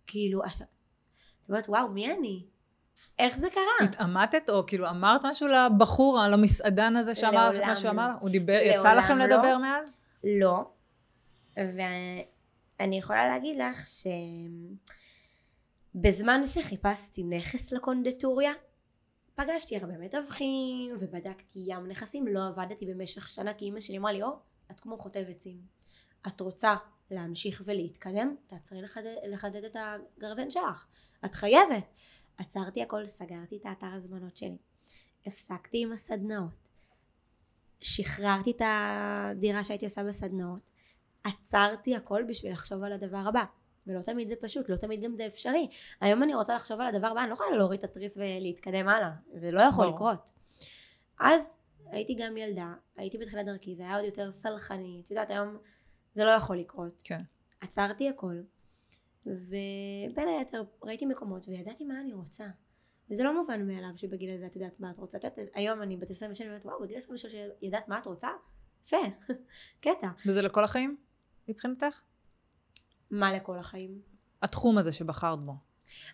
[0.08, 2.44] כאילו, את אומרת וואו מי אני?
[3.20, 3.88] איך זה קרה?
[3.88, 8.12] התעמתת או כאילו אמרת משהו לבחור, למסעדן הזה שאמר לך מה שהוא אמר?
[8.22, 9.26] הוא דיבר, יצא לכם לא.
[9.26, 9.94] לדבר מאז?
[10.24, 10.66] לא.
[12.80, 13.86] ואני יכולה להגיד לך
[15.96, 18.52] שבזמן שחיפשתי נכס לקונדטוריה,
[19.36, 24.24] פגשתי הרבה מתווכים ובדקתי ים נכסים, לא עבדתי במשך שנה כי אמא שלי אמרה לי,
[24.24, 24.30] או,
[24.72, 25.62] את כמו חוטב עצים.
[26.28, 26.76] את רוצה
[27.12, 30.88] להמשיך ולהתקדם, תעצרי לחדד, לחדד את הגרזן שלך.
[31.26, 31.86] את חייבת.
[32.38, 34.58] עצרתי הכל, סגרתי את האתר הזמנות שלי.
[35.26, 36.64] הפסקתי עם הסדנאות.
[37.82, 40.73] שחררתי את הדירה שהייתי עושה בסדנאות.
[41.24, 43.44] עצרתי הכל בשביל לחשוב על הדבר הבא.
[43.88, 45.68] ולא תמיד זה פשוט, לא תמיד גם זה אפשרי.
[46.02, 49.12] היום אני רוצה לחשוב על הדבר הבא, אני לא יכולה להוריד את התריס ולהתקדם הלאה.
[49.34, 49.96] זה לא יכול ברור.
[49.96, 50.32] לקרות.
[51.20, 55.02] אז הייתי גם ילדה, הייתי בתחילת דרכי, זה היה עוד יותר סלחני.
[55.04, 55.58] את יודעת, היום
[56.14, 57.02] זה לא יכול לקרות.
[57.04, 57.20] כן.
[57.62, 58.42] עצרתי הכל,
[59.26, 62.46] ובין היתר ראיתי מקומות וידעתי מה אני רוצה.
[63.12, 65.18] וזה לא מובן מאליו שבגיל הזה את יודעת מה את רוצה.
[65.18, 68.30] את יודעת, היום אני בת 26 ואני אומרת, וואו, בגיל 26 ידעת מה את רוצה?
[68.86, 68.98] יפה,
[69.84, 70.08] קטע.
[70.28, 70.98] וזה לכל החיים
[71.48, 72.02] מבחינתך?
[73.12, 74.02] מה לכל החיים?
[74.42, 75.54] התחום הזה שבחרת בו.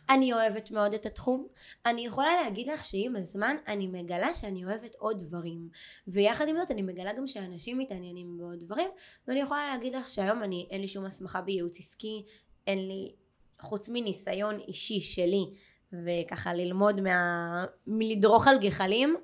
[0.09, 1.47] אני אוהבת מאוד את התחום.
[1.85, 5.69] אני יכולה להגיד לך שעם הזמן אני מגלה שאני אוהבת עוד דברים.
[6.07, 8.89] ויחד עם זאת אני מגלה גם שאנשים מתעניינים בעוד דברים.
[9.27, 12.25] ואני יכולה להגיד לך שהיום אני, אין לי שום הסמכה בייעוץ עסקי,
[12.67, 13.15] אין לי,
[13.61, 15.45] חוץ מניסיון אישי שלי,
[15.93, 17.65] וככה ללמוד מה...
[17.87, 19.15] מלדרוך על גחלים.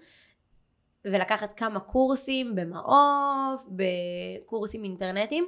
[1.06, 5.48] ולקחת כמה קורסים במעוף, בקורסים אינטרנטיים.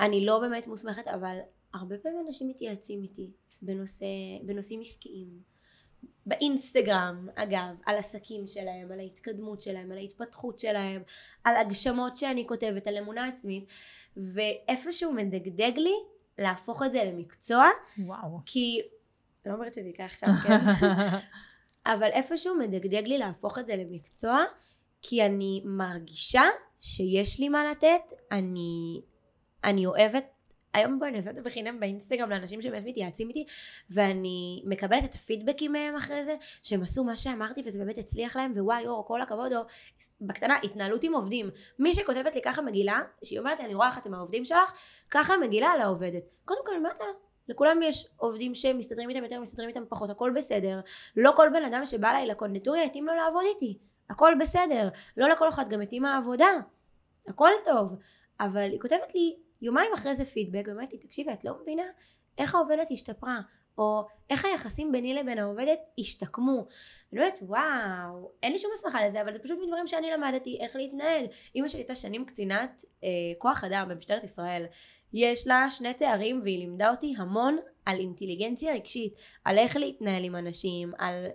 [0.00, 1.38] אני לא באמת מוסמכת, אבל
[1.74, 3.30] הרבה פעמים אנשים מתייעצים איתי
[3.62, 4.06] בנושא,
[4.42, 5.50] בנושאים עסקיים.
[6.26, 11.02] באינסטגרם, אגב, על עסקים שלהם, על ההתקדמות שלהם, על ההתפתחות שלהם,
[11.44, 13.64] על הגשמות שאני כותבת, על אמונה עצמית,
[14.16, 15.94] ואיפשהו מדגדג לי
[16.38, 17.68] להפוך את זה למקצוע.
[17.98, 18.38] וואו.
[18.46, 18.80] כי,
[19.46, 20.58] לא אומרת שזה ייקח עכשיו, כן?
[21.92, 24.44] אבל איפשהו מדגדג לי להפוך את זה למקצוע,
[25.02, 26.44] כי אני מרגישה
[26.80, 29.00] שיש לי מה לתת, אני,
[29.64, 30.24] אני אוהבת
[30.74, 33.44] היום זה בחינם באינסטגרם לאנשים שבאמת מתייעצים איתי
[33.90, 38.52] ואני מקבלת את הפידבקים מהם אחרי זה שהם עשו מה שאמרתי וזה באמת הצליח להם
[38.52, 39.60] ווואי אור כל הכבוד או
[40.20, 41.50] בקטנה התנהלות עם עובדים.
[41.78, 44.72] מי שכותבת לי ככה מגילה שהיא אומרת לי אני רואה איך אתם העובדים שלך
[45.10, 47.06] ככה מגילה לעובדת קודם כל אומרת לה
[47.48, 50.80] לכולם יש עובדים שמסתדרים איתם יותר מסתדרים איתם פחות הכל בסדר.
[51.16, 53.78] לא כל בן אדם שבא אליי לקונדטוריה יתאים לו לעבוד איתי.
[54.10, 54.88] הכל בסדר.
[55.16, 56.48] לא לכל אחד גם מתאים העבודה.
[57.28, 57.96] הכל טוב.
[58.40, 61.82] אבל היא כותבת לי יומיים אחרי זה פידבק, ואומרת לי, תקשיבי, את לא מבינה
[62.38, 63.40] איך העובדת השתפרה,
[63.78, 66.66] או איך היחסים ביני לבין העובדת השתקמו.
[67.12, 70.76] אני אומרת, וואו, אין לי שום הסמכה לזה, אבל זה פשוט מדברים שאני למדתי איך
[70.76, 71.24] להתנהג.
[71.54, 74.64] אימא שלי הייתה שנים קצינת אה, כוח אדם במשטרת ישראל.
[75.12, 80.36] יש לה שני תארים והיא לימדה אותי המון על אינטליגנציה רגשית, על איך להתנהל עם
[80.36, 81.26] אנשים, על...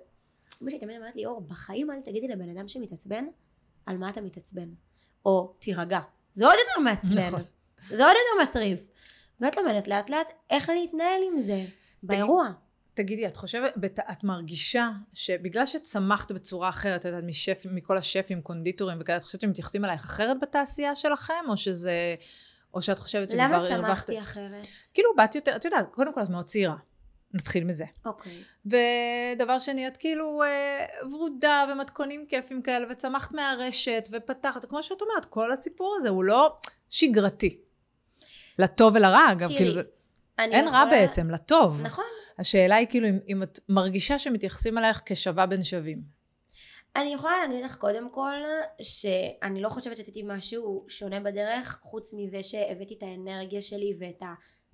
[0.62, 3.26] אמא שלי תמיד אמרת לי, אור, בחיים אל תגידי לבן אדם שמתעצבן,
[3.86, 4.70] על מה אתה מתעצבן.
[5.26, 6.00] או תירגע.
[6.34, 7.28] זה עוד יותר מעצבן.
[7.28, 7.42] נכון.
[7.88, 8.80] זה עוד יותר מטריף.
[9.42, 11.66] ואת לומדת לאט לאט איך להתנהל עם זה
[12.04, 12.50] באירוע.
[12.94, 18.98] תגידי, את חושבת, את מרגישה שבגלל שצמחת בצורה אחרת, את יודעת, משף, מכל השפים, קונדיטורים
[19.02, 22.16] וכאלה, את חושבת שמתייחסים אלייך אחרת בתעשייה שלכם, או שזה,
[22.74, 23.72] או שאת חושבת שכבר הרווחת...
[23.72, 24.68] למה צמחתי אחרת?
[24.94, 26.76] כאילו, באת יותר, את יודעת, קודם כל את מאוד צעירה.
[27.34, 27.86] נתחיל מזה.
[28.06, 28.44] אוקיי.
[28.68, 28.70] Okay.
[29.36, 35.26] ודבר שני, את כאילו אה, ורודה ומתכונים כיפים כאלה, וצמחת מהרשת, ופתחת, כמו שאת אומרת,
[35.26, 36.58] כל הסיפור הזה הוא לא
[36.90, 37.65] שגרתי.
[38.60, 39.82] לטוב ולרע, אגב, כאילו זה...
[40.40, 41.82] אין רע בעצם, לטוב.
[41.84, 42.06] נכון.
[42.40, 46.02] השאלה היא כאילו, אם, אם את מרגישה שמתייחסים אלייך כשווה בין שווים.
[46.96, 48.34] אני יכולה להגיד לך קודם כל,
[48.82, 54.22] שאני לא חושבת שעשיתי משהו שונה בדרך, חוץ מזה שהבאתי את האנרגיה שלי ואת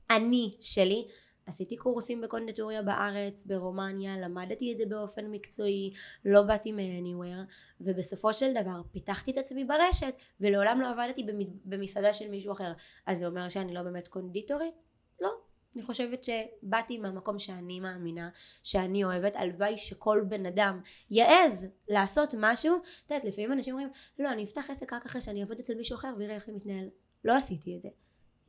[0.09, 1.07] האני שלי.
[1.51, 5.93] עשיתי קורסים בקונדטוריה בארץ, ברומניה, למדתי את זה באופן מקצועי,
[6.25, 11.25] לא באתי מ-anywhere, ובסופו של דבר פיתחתי את עצמי ברשת, ולעולם לא עבדתי
[11.65, 12.73] במסעדה של מישהו אחר.
[13.05, 14.73] אז זה אומר שאני לא באמת קונדיטורית?
[15.21, 15.29] לא.
[15.75, 18.29] אני חושבת שבאתי מהמקום שאני מאמינה,
[18.63, 22.75] שאני אוהבת, הלוואי שכל בן אדם יעז לעשות משהו.
[23.05, 25.95] את יודעת, לפעמים אנשים אומרים, לא, אני אפתח עסק רק אחרי שאני אעבוד אצל מישהו
[25.95, 26.89] אחר ויראה איך זה מתנהל.
[27.25, 27.89] לא עשיתי את זה.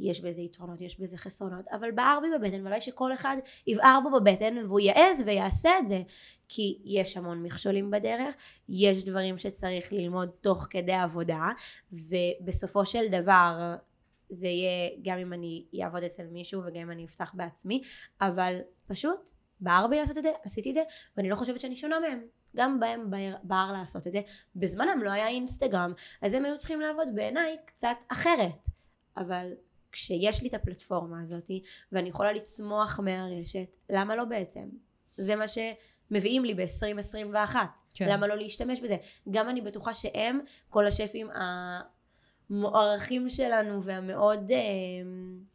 [0.03, 3.37] יש בזה יתרונות, יש בזה חסרונות, אבל בער בי בבטן, ואולי שכל אחד
[3.67, 6.03] יבער בו בבטן והוא יעז ויעשה את זה,
[6.49, 8.35] כי יש המון מכשולים בדרך,
[8.69, 11.49] יש דברים שצריך ללמוד תוך כדי עבודה,
[11.93, 13.75] ובסופו של דבר
[14.31, 17.83] זה יהיה גם אם אני אעבוד אצל מישהו וגם אם אני אפתח בעצמי,
[18.21, 20.83] אבל פשוט בער בי לעשות את זה, עשיתי את זה,
[21.17, 22.23] ואני לא חושבת שאני שונה מהם.
[22.57, 23.11] גם בהם
[23.43, 24.21] בער לעשות את זה.
[24.57, 28.69] בזמנם לא היה אינסטגרם, אז הם היו צריכים לעבוד בעיניי קצת אחרת.
[29.17, 29.53] אבל
[29.93, 31.51] כשיש לי את הפלטפורמה הזאת
[31.93, 34.69] ואני יכולה לצמוח מהרשת, למה לא בעצם?
[35.19, 37.57] זה מה שמביאים לי ב-2021.
[37.95, 38.09] כן.
[38.09, 38.97] למה לא להשתמש בזה?
[39.31, 41.31] גם אני בטוחה שהם, כל השפים
[42.53, 44.59] המוערכים שלנו והמאוד, אה,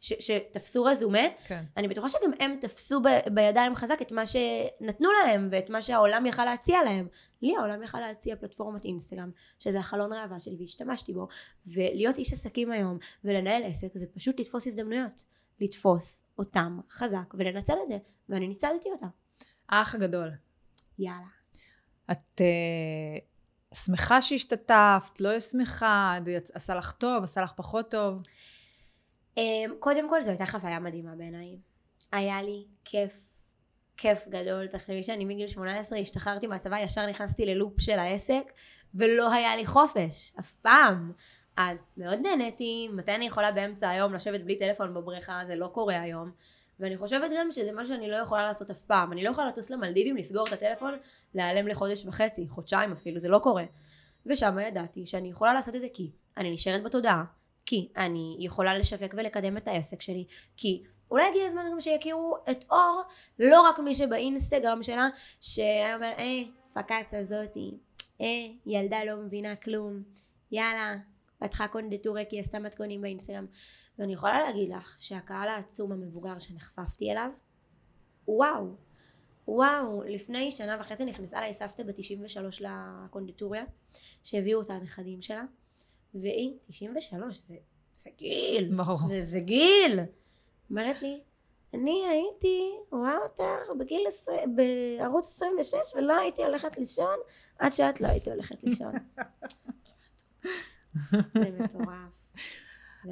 [0.00, 1.64] ש, שתפסו רזומה, כן.
[1.76, 6.26] אני בטוחה שגם הם תפסו ב, בידיים חזק את מה שנתנו להם ואת מה שהעולם
[6.26, 7.08] יכל להציע להם.
[7.42, 11.28] לי העולם יכל להציע פלטפורמת אינסטגרם, שזה החלון ראווה שלי והשתמשתי בו,
[11.66, 15.24] ולהיות איש עסקים היום ולנהל עסק זה פשוט לתפוס הזדמנויות.
[15.60, 19.06] לתפוס אותם חזק ולנצל את זה, ואני ניצלתי אותה.
[19.68, 20.30] האח הגדול.
[20.98, 21.26] יאללה.
[22.10, 23.37] את uh,
[23.74, 26.18] שמחה שהשתתפת, לא שמחה,
[26.54, 28.22] עשה לך טוב, עשה לך פחות טוב?
[29.38, 29.40] Um,
[29.78, 31.56] קודם כל זו הייתה חוויה מדהימה בעיניי.
[32.12, 33.28] היה לי כיף
[33.98, 34.66] כיף גדול.
[34.66, 38.52] תחשבי שאני מגיל 18 השתחררתי מהצבא, ישר נכנסתי ללופ של העסק,
[38.94, 41.12] ולא היה לי חופש, אף פעם.
[41.56, 46.00] אז מאוד נהניתי, מתי אני יכולה באמצע היום לשבת בלי טלפון בבריכה, זה לא קורה
[46.00, 46.30] היום.
[46.80, 49.12] ואני חושבת גם שזה משהו שאני לא יכולה לעשות אף פעם.
[49.12, 50.94] אני לא יכולה לטוס למלדיבים, לסגור את הטלפון,
[51.34, 53.64] להיעלם לחודש וחצי, חודשיים אפילו, זה לא קורה.
[54.26, 57.24] ושם ידעתי שאני יכולה לעשות את זה כי אני נשארת בתודעה,
[57.66, 60.24] כי אני יכולה לשווק ולקדם את העסק שלי,
[60.56, 63.02] כי אולי הגיע הזמן גם שיכירו את אור,
[63.38, 65.08] לא רק מי שבאינסטגרם שלה,
[65.40, 66.42] שאומר, אה,
[66.74, 67.74] פקאצה הזאתי,
[68.20, 68.26] אה,
[68.66, 70.02] ילדה לא מבינה כלום,
[70.50, 70.96] יאללה,
[71.38, 73.46] פתחה קונדטורה כי עשתה מתכונים באינסטגרם.
[73.98, 77.30] ואני יכולה להגיד לך שהקהל העצום המבוגר שנחשפתי אליו,
[78.28, 78.66] וואו,
[79.48, 83.64] וואו, לפני שנה וחצי נכנסה אליי סבתא בת 93 לקונדיטוריה,
[84.22, 85.44] שהביאו אותה הנכדים שלה,
[86.14, 87.54] והיא 93, זה,
[87.94, 88.96] זה גיל, ברור.
[89.08, 90.00] זה, זה גיל.
[90.70, 91.20] אומרת לי,
[91.74, 93.42] אני הייתי רואה אותך
[93.78, 97.16] בגיל, עשרה- בערוץ 26 ולא הייתי הולכת לישון
[97.58, 98.92] עד שאת לא היית הולכת לישון.
[101.42, 101.88] זה מטורף.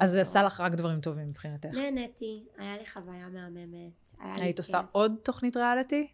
[0.01, 0.21] אז זה.
[0.21, 1.69] עשה לך רק דברים טובים מבחינתך.
[1.73, 4.13] נהניתי, היה לי חוויה מהממת.
[4.41, 4.57] היית.
[4.57, 6.07] עושה עוד תוכנית ריאליטי?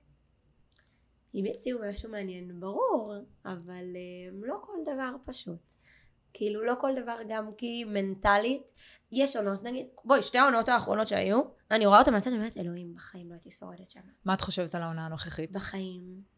[1.35, 3.13] אם יציעו משהו מעניין, ברור,
[3.45, 5.73] אבל um, לא כל דבר פשוט.
[6.33, 8.71] כאילו לא כל דבר גם כי מנטלית,
[9.11, 12.95] יש עונות נגיד, בואי שתי העונות האחרונות שהיו, אני רואה אותן מהצד ואני אומרת אלוהים
[12.95, 15.51] בחיים לא הייתי שורדת שם, מה את חושבת על העונה הנוכחית?
[15.51, 16.32] בחיים.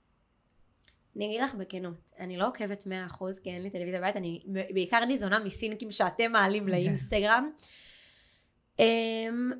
[1.15, 5.05] אני אגיד לך בכנות, אני לא עוקבת 100% כי אין לי טלוויזיה בבית, אני בעיקר
[5.05, 7.51] ניזונה מסינקים שאתם מעלים לאינסטגרם.
[8.77, 8.81] Um,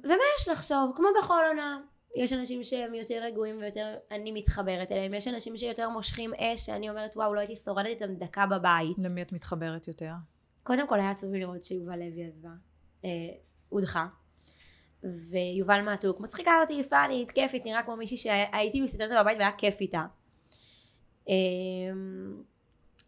[0.04, 0.92] ומה יש לחשוב?
[0.96, 1.80] כמו בכל עונה.
[2.16, 6.90] יש אנשים שהם יותר רגועים ויותר, אני מתחברת אליהם, יש אנשים שיותר מושכים אש, שאני
[6.90, 8.98] אומרת וואו לא הייתי שורדת איתם דקה בבית.
[9.04, 10.12] למי את מתחברת יותר?
[10.64, 12.50] קודם כל היה עצוב לי לראות שיובל לוי עזבה,
[13.06, 13.10] אה,
[13.70, 14.08] הודחה.
[15.04, 20.06] ויובל מעתוק, מצחיקה אותי, פאנית, כיפית, נראה כמו מישהי שהייתי מסתדרת בבית והיה כיף איתה.
[21.30, 21.34] אה,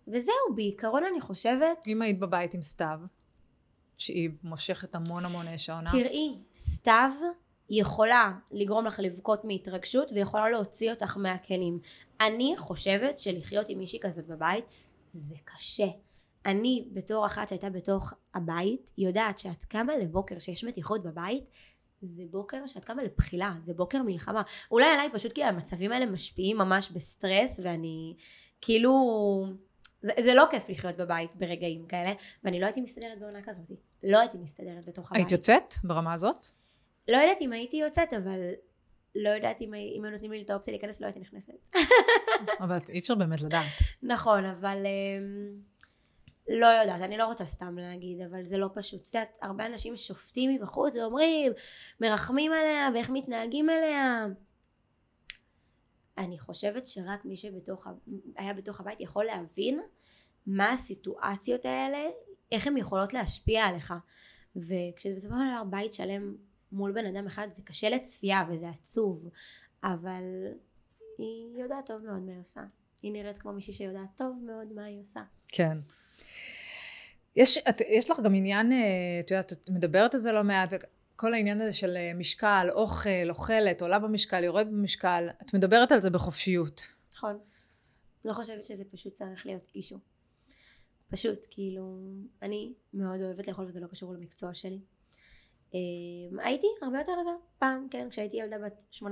[0.07, 2.99] וזהו, בעיקרון אני חושבת, אם היית בבית עם סתיו,
[3.97, 7.11] שהיא מושכת המון המון אש העונה, תראי, סתיו
[7.69, 11.79] יכולה לגרום לך לבכות מהתרגשות ויכולה להוציא אותך מהכלים.
[12.21, 14.65] אני חושבת שלחיות עם מישהי כזאת בבית
[15.13, 15.87] זה קשה.
[16.45, 21.43] אני בתור אחת שהייתה בתוך הבית יודעת שאת קמה לבוקר שיש מתיחות בבית
[22.01, 24.41] זה בוקר שאת קמה לבחילה, זה בוקר מלחמה.
[24.71, 28.15] אולי עליי פשוט כי המצבים האלה משפיעים ממש בסטרס ואני
[28.61, 28.91] כאילו...
[30.01, 33.71] זה, זה לא כיף לחיות בבית ברגעים כאלה ואני לא הייתי מסתדרת בעונה כזאת.
[34.03, 35.23] לא הייתי מסתדרת בתוך הבית.
[35.23, 36.47] היית יוצאת ברמה הזאת?
[37.07, 38.39] לא יודעת אם הייתי יוצאת, אבל
[39.15, 41.53] לא יודעת אם, אם היו נותנים לי את האופציה להיכנס, לא הייתי נכנסת.
[42.63, 43.65] אבל אי אפשר באמת לדעת.
[44.03, 45.59] נכון, אבל אמ,
[46.49, 49.01] לא יודעת, אני לא רוצה סתם להגיד, אבל זה לא פשוט.
[49.01, 51.51] את יודעת, הרבה אנשים שופטים מבחוץ ואומרים,
[52.01, 54.25] מרחמים עליה ואיך מתנהגים אליה.
[56.17, 57.91] אני חושבת שרק מי שבתוך, ה-
[58.35, 59.79] היה בתוך הבית יכול להבין
[60.47, 61.97] מה הסיטואציות האלה,
[62.51, 63.93] איך הן יכולות להשפיע עליך.
[64.55, 66.35] וכשזה בסופו של דבר בית שלם
[66.71, 69.29] מול בן אדם אחד זה קשה לצפייה וזה עצוב,
[69.83, 70.23] אבל
[71.17, 72.61] היא יודעת טוב מאוד מה היא עושה.
[73.01, 75.21] היא נראית כמו מישהי שיודעת טוב מאוד מה היא עושה.
[75.47, 75.77] כן.
[77.37, 78.77] יש, את, יש לך גם עניין, אה,
[79.19, 80.69] את יודעת, את מדברת על זה לא מעט,
[81.15, 86.01] כל העניין הזה של אה, משקל, אוכל, אוכלת, עולה במשקל, יורדת במשקל, את מדברת על
[86.01, 86.87] זה בחופשיות.
[87.13, 87.39] נכון.
[88.25, 89.99] לא חושבת שזה פשוט צריך להיות אישו.
[91.09, 91.97] פשוט, כאילו,
[92.41, 94.79] אני מאוד אוהבת לאכול וזה לא קשור למקצוע שלי.
[95.73, 99.05] אה, הייתי הרבה יותר רזה פעם, כן, כשהייתי ילדה בת 18-21,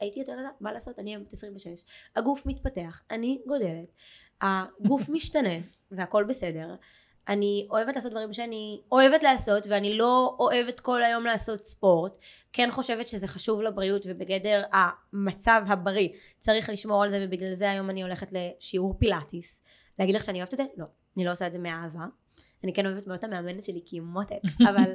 [0.00, 1.84] הייתי יותר רזה, מה לעשות, אני היום בת 26.
[2.16, 3.96] הגוף מתפתח, אני גודלת,
[4.40, 5.58] הגוף משתנה,
[5.90, 6.74] והכל בסדר.
[7.28, 12.18] אני אוהבת לעשות דברים שאני אוהבת לעשות ואני לא אוהבת כל היום לעשות ספורט.
[12.52, 16.08] כן חושבת שזה חשוב לבריאות ובגדר המצב הבריא.
[16.40, 19.60] צריך לשמור על זה ובגלל זה היום אני הולכת לשיעור פילאטיס.
[19.98, 20.64] להגיד לך שאני אוהבת את זה?
[20.76, 20.84] לא.
[21.16, 22.04] אני לא עושה את זה מאהבה.
[22.64, 24.92] אני כן אוהבת מאוד את המאמנת שלי כי היא מותק אבל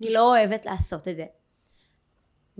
[0.00, 1.24] אני לא אוהבת לעשות את זה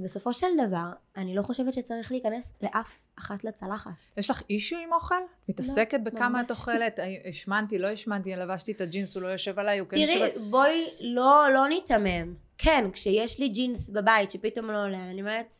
[0.03, 4.93] בסופו של דבר אני לא חושבת שצריך להיכנס לאף אחת לצלחת יש לך אישו עם
[4.93, 5.15] אוכל?
[5.49, 6.99] מתעסקת בכמה ממש את אוכלת?
[7.29, 10.51] השמנתי, לא השמנתי, לבשתי את הג'ינס, הוא לא יושב עליי, הוא כן יושב תראי, עליי.
[10.51, 12.35] בואי לא, לא ניתמם.
[12.59, 15.55] כן, כשיש לי ג'ינס בבית שפתאום לא עולה, אני אומרת,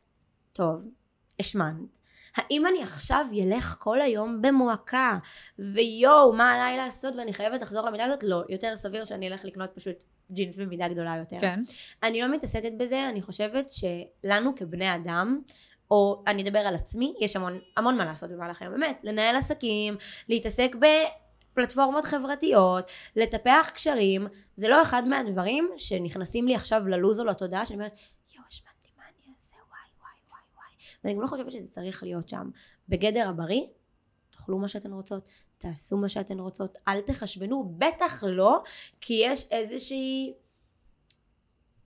[0.53, 0.89] טוב,
[1.41, 2.01] השמנת.
[2.37, 5.19] האם אני עכשיו ילך כל היום במועקה,
[5.59, 8.23] ויואו, מה עליי לעשות ואני חייבת לחזור למידה הזאת?
[8.23, 11.39] לא, יותר סביר שאני אלך לקנות פשוט ג'ינס במידה גדולה יותר.
[11.41, 11.61] כן.
[12.03, 15.41] אני לא מתעסקת בזה, אני חושבת שלנו כבני אדם,
[15.91, 19.97] או אני אדבר על עצמי, יש המון, המון מה לעשות במהלך היום, באמת, לנהל עסקים,
[20.29, 20.77] להתעסק
[21.55, 27.77] בפלטפורמות חברתיות, לטפח קשרים, זה לא אחד מהדברים שנכנסים לי עכשיו ללוז או לתודעה, שאני
[27.77, 27.93] אומרת,
[28.35, 30.75] יואו, השמנתי, מה אני אעשה, וואי, וואי, וואי, וואי.
[31.05, 32.51] ואני גם לא חושבת שזה צריך להיות שם.
[32.89, 33.63] בגדר הבריא,
[34.31, 35.29] תאכלו מה שאתן רוצות,
[35.61, 38.63] תעשו מה שאתן רוצות, אל תחשבנו, בטח לא,
[39.01, 40.35] כי יש איזושהי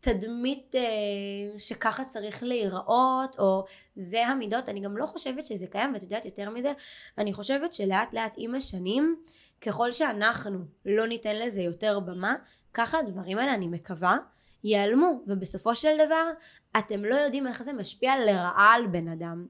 [0.00, 3.64] תדמית אה, שככה צריך להיראות, או
[3.96, 6.72] זה המידות, אני גם לא חושבת שזה קיים, ואת יודעת יותר מזה,
[7.18, 9.16] אני חושבת שלאט לאט עם השנים,
[9.60, 12.34] ככל שאנחנו לא ניתן לזה יותר במה,
[12.74, 14.16] ככה הדברים האלה, אני מקווה,
[14.64, 16.30] ייעלמו, ובסופו של דבר,
[16.78, 19.46] אתם לא יודעים איך זה משפיע לרעה על בן אדם.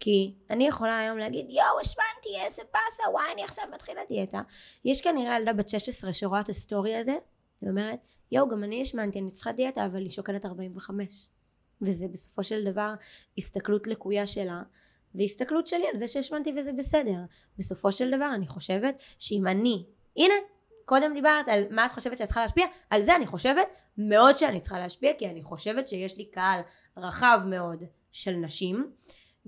[0.00, 4.42] כי אני יכולה היום להגיד יואו השמנתי איזה באסה וואי אני עכשיו מתחילה דיאטה.
[4.84, 7.16] יש כנראה ילדה בת 16 שרואה את ה story הזה
[7.62, 7.98] ואומרת
[8.32, 11.28] יואו גם אני השמנתי אני צריכה דיאטה אבל היא שוקלת 45
[11.82, 12.94] וזה בסופו של דבר
[13.38, 14.62] הסתכלות לקויה שלה
[15.14, 17.18] והסתכלות שלי על זה שהשמנתי וזה בסדר.
[17.58, 19.84] בסופו של דבר אני חושבת שאם אני
[20.16, 20.34] הנה
[20.84, 24.60] קודם דיברת על מה את חושבת שאת צריכה להשפיע, על זה אני חושבת מאוד שאני
[24.60, 26.60] צריכה להשפיע, כי אני חושבת שיש לי קהל
[26.96, 28.92] רחב מאוד של נשים,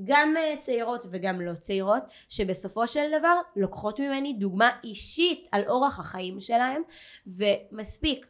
[0.05, 5.99] גם אה, צעירות וגם לא צעירות, שבסופו של דבר לוקחות ממני דוגמה אישית על אורח
[5.99, 6.83] החיים שלהם,
[7.27, 8.27] ומספיק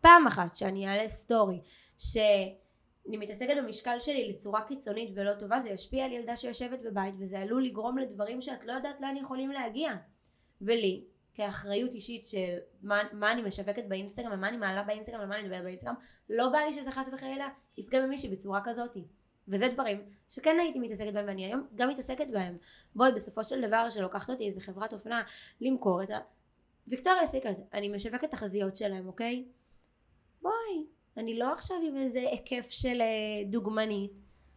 [0.00, 1.60] פעם אחת שאני אעלה סטורי,
[1.98, 7.38] שאני מתעסקת במשקל שלי לצורה קיצונית ולא טובה, זה ישפיע על ילדה שיושבת בבית, וזה
[7.38, 9.92] עלול לגרום לדברים שאת לא יודעת לאן יכולים להגיע.
[10.60, 11.04] ולי,
[11.34, 15.62] כאחריות אישית של מה, מה אני משווקת באינסטגרם ומה אני מעלה באינסטגרם ומה אני מדברת
[15.62, 15.94] באינסטגרם
[16.30, 19.04] לא בא לי שזה חס וחלילה יפגע במישהי בצורה כזאתי
[19.48, 22.56] וזה דברים שכן הייתי מתעסקת בהם ואני היום גם מתעסקת בהם.
[22.94, 25.22] בואי בסופו של דבר שלוקחת אותי איזה חברת אופנה
[25.60, 26.18] למכור את ה...
[26.88, 29.44] ויקטוריה סיקרט אני משווקת תחזיות שלהם אוקיי?
[30.42, 34.12] בואי אני לא עכשיו עם איזה היקף של אה, דוגמנית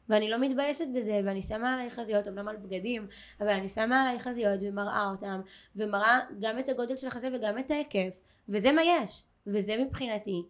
[0.10, 3.08] ואני לא מתביישת בזה ואני שמה עליי חזיות אמנם על בגדים
[3.40, 5.42] אבל אני שמה עליי חזיות ומראה אותם
[5.76, 10.44] ומראה גם את הגודל של החזה וגם את ההיקף וזה מה יש וזה מבחינתי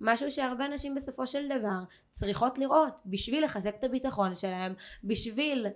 [0.00, 1.78] משהו שהרבה נשים בסופו של דבר
[2.10, 5.66] צריכות לראות בשביל לחזק את הביטחון שלהם בשביל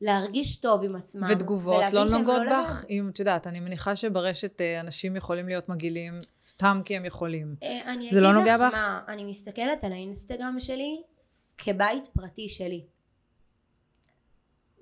[0.00, 1.26] להרגיש טוב עם עצמם.
[1.28, 2.84] ותגובות לא נוגעות לא בך?
[2.90, 7.56] אם את יודעת, אני מניחה שברשת אה, אנשים יכולים להיות מגעילים סתם כי הם יכולים.
[7.62, 8.62] אה, זה לא נוגע בך?
[8.62, 11.02] אני אגיד לך מה, אני מסתכלת על האינסטגרם שלי
[11.58, 12.84] כבית פרטי שלי.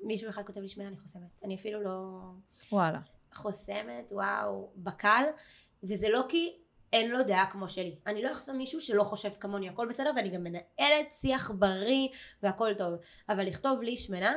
[0.02, 1.22] מישהו אחד כותב לי שמנה אני חוסמת.
[1.44, 2.20] אני אפילו לא...
[2.72, 2.98] וואלה.
[3.32, 5.24] חוסמת, וואו, בקל,
[5.82, 6.52] וזה לא כי
[6.92, 7.96] אין לו דעה כמו שלי.
[8.06, 12.08] אני לא אחסום מישהו שלא חושב כמוני, הכל בסדר, ואני גם מנהלת שיח בריא
[12.42, 12.94] והכל טוב.
[13.28, 14.32] אבל לכתוב לי שמנה,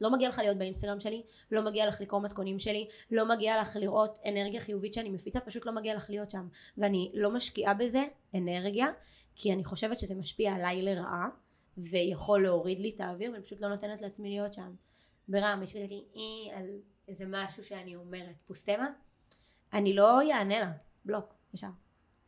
[0.00, 3.76] לא מגיע לך להיות באינסטגרם שלי, לא מגיע לך לקרוא מתכונים שלי, לא מגיע לך
[3.80, 6.48] לראות אנרגיה חיובית שאני מפיצה, פשוט לא מגיע לך להיות שם.
[6.78, 8.86] ואני לא משקיעה בזה אנרגיה,
[9.34, 11.28] כי אני חושבת שזה משפיע עליי לרעה.
[11.78, 14.74] ויכול להוריד לי את האוויר ואני פשוט לא נותנת לעצמי להיות שם.
[15.28, 16.66] ברם, יש לי אי על
[17.08, 18.88] איזה משהו שאני אומרת, פוסטמה,
[19.72, 20.72] אני לא יענה לה,
[21.04, 21.70] בלוק, ישר.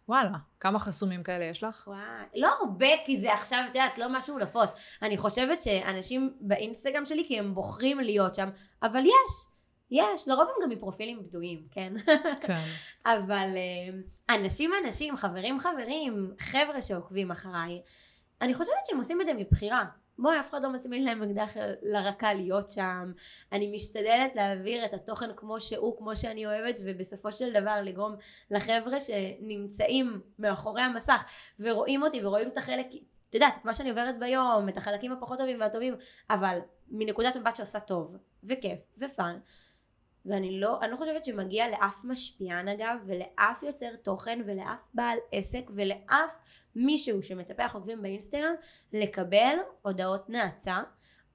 [0.09, 1.85] וואלה, כמה חסומים כאלה יש לך?
[1.87, 2.01] וואי,
[2.35, 4.71] לא הרבה, כי זה עכשיו, את יודעת, לא משהו נפוץ.
[5.03, 8.49] אני חושבת שאנשים באינסטגרם שלי, כי הם בוחרים להיות שם,
[8.83, 9.47] אבל יש,
[9.91, 11.93] יש, לרוב הם גם מפרופילים בדויים, כן?
[12.41, 12.65] כן.
[13.15, 17.83] אבל אה, אנשים אנשים, חברים חברים, חבר'ה שעוקבים אחריי,
[18.41, 19.85] אני חושבת שהם עושים את זה מבחירה.
[20.19, 21.53] בואי, אף אחד לא מצמיד להם אקדח
[21.83, 23.13] לרקה להיות שם.
[23.53, 28.15] אני משתדלת להעביר את התוכן כמו שהוא, כמו שאני אוהבת, ובסופו של דבר לגרום
[28.51, 31.25] לחבר'ה שנמצאים מאחורי המסך
[31.61, 32.87] ורואים אותי ורואים את החלק,
[33.29, 35.95] את יודעת, את מה שאני עוברת ביום, את החלקים הפחות טובים והטובים,
[36.31, 39.39] אבל מנקודת מבט שעושה טוב, וכיף, ופאן,
[40.29, 45.71] ואני לא, אני לא חושבת שמגיע לאף משפיען אגב, ולאף יוצר תוכן, ולאף בעל עסק,
[45.75, 46.35] ולאף
[46.77, 48.55] מישהו שמטפח עוקבים באינסטגרם,
[48.93, 50.81] לקבל הודעות נאצה,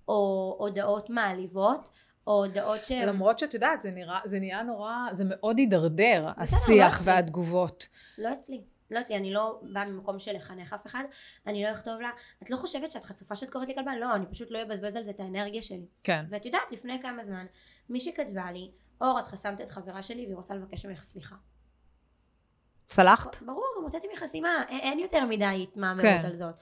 [0.07, 1.89] או הודעות מעליבות,
[2.27, 3.07] או הודעות שהן...
[3.07, 7.87] למרות שאת יודעת, זה, נראה, זה נהיה נורא, זה מאוד הידרדר, השיח לא והתגובות.
[8.17, 8.61] לא אצלי.
[8.91, 11.03] לא אצלי, אני לא באה ממקום של לחנך אף אחד,
[11.47, 12.09] אני לא אכתוב לה,
[12.43, 13.95] את לא חושבת שאת חצופה שאת קוראת לי כלבה?
[13.95, 15.85] לא, אני פשוט לא אבזבז על זה את האנרגיה שלי.
[16.03, 16.25] כן.
[16.29, 17.45] ואת יודעת, לפני כמה זמן,
[17.89, 21.35] מישהי כתבה לי, אור, את חסמת את חברה שלי והיא רוצה לבקש ממך סליחה.
[22.87, 23.41] צלחת?
[23.41, 26.21] ברור, גם הוצאתי מחסימה, אין יותר מדי התמהמהות כן.
[26.25, 26.55] על זאת.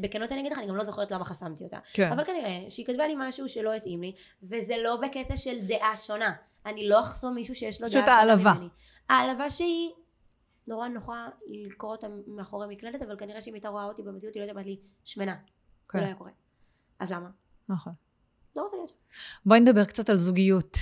[0.00, 1.78] בכנות אני אגיד לך, אני גם לא זוכרת למה חסמתי אותה.
[1.92, 2.12] כן.
[2.12, 6.32] אבל כנראה שהיא כתבה לי משהו שלא התאים לי, וזה לא בקטע של דעה שונה.
[6.66, 8.38] אני לא אחסום מישהו שיש לו דעה שונה ממני.
[8.38, 8.68] פשוט העלבה.
[9.08, 9.90] העלבה שהיא
[10.66, 14.44] נורא נוחה לקרוא אותה מאחורי מקלדת, אבל כנראה שאם הייתה רואה אותי במציאות, היא לא
[14.44, 15.34] הייתה אומרת לי, שמנה.
[15.88, 15.98] כן.
[15.98, 16.30] זה לא היה קורה.
[16.98, 17.30] אז למה?
[17.68, 17.92] נכון.
[18.56, 18.96] לא רוצה להיות שם.
[19.46, 20.76] בואי נדבר קצת על זוגיות.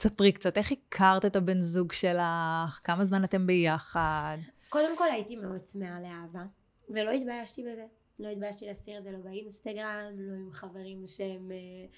[0.00, 2.80] ספרי קצת, איך הכרת את הבן זוג שלך?
[2.84, 4.38] כמה זמן אתם ביחד?
[4.68, 6.44] קודם כל הייתי מאוד צמאה לאהבה,
[6.90, 7.84] ולא התביישתי בזה.
[8.18, 11.94] לא התביישתי להסיר את זה לא באינסטגרם, לא עם חברים שהם uh,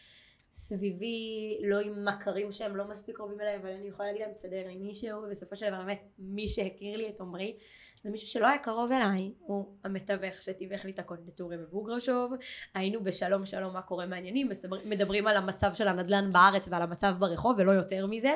[0.52, 4.66] סביבי, לא עם מכרים שהם לא מספיק קרובים אליי, אבל אני יכולה להגיד להם, תסדר
[4.66, 7.56] לי מישהו, ובסופו של דבר באמת, מי שהכיר לי את עמרי,
[8.02, 12.32] זה מישהו שלא היה קרוב אליי, הוא המתווך שתיווך לי את הקונדטורי בבוגרשוב,
[12.74, 14.48] היינו בשלום שלום מה קורה מעניינים,
[14.84, 18.34] מדברים על המצב של הנדל"ן בארץ ועל המצב ברחוב ולא יותר מזה.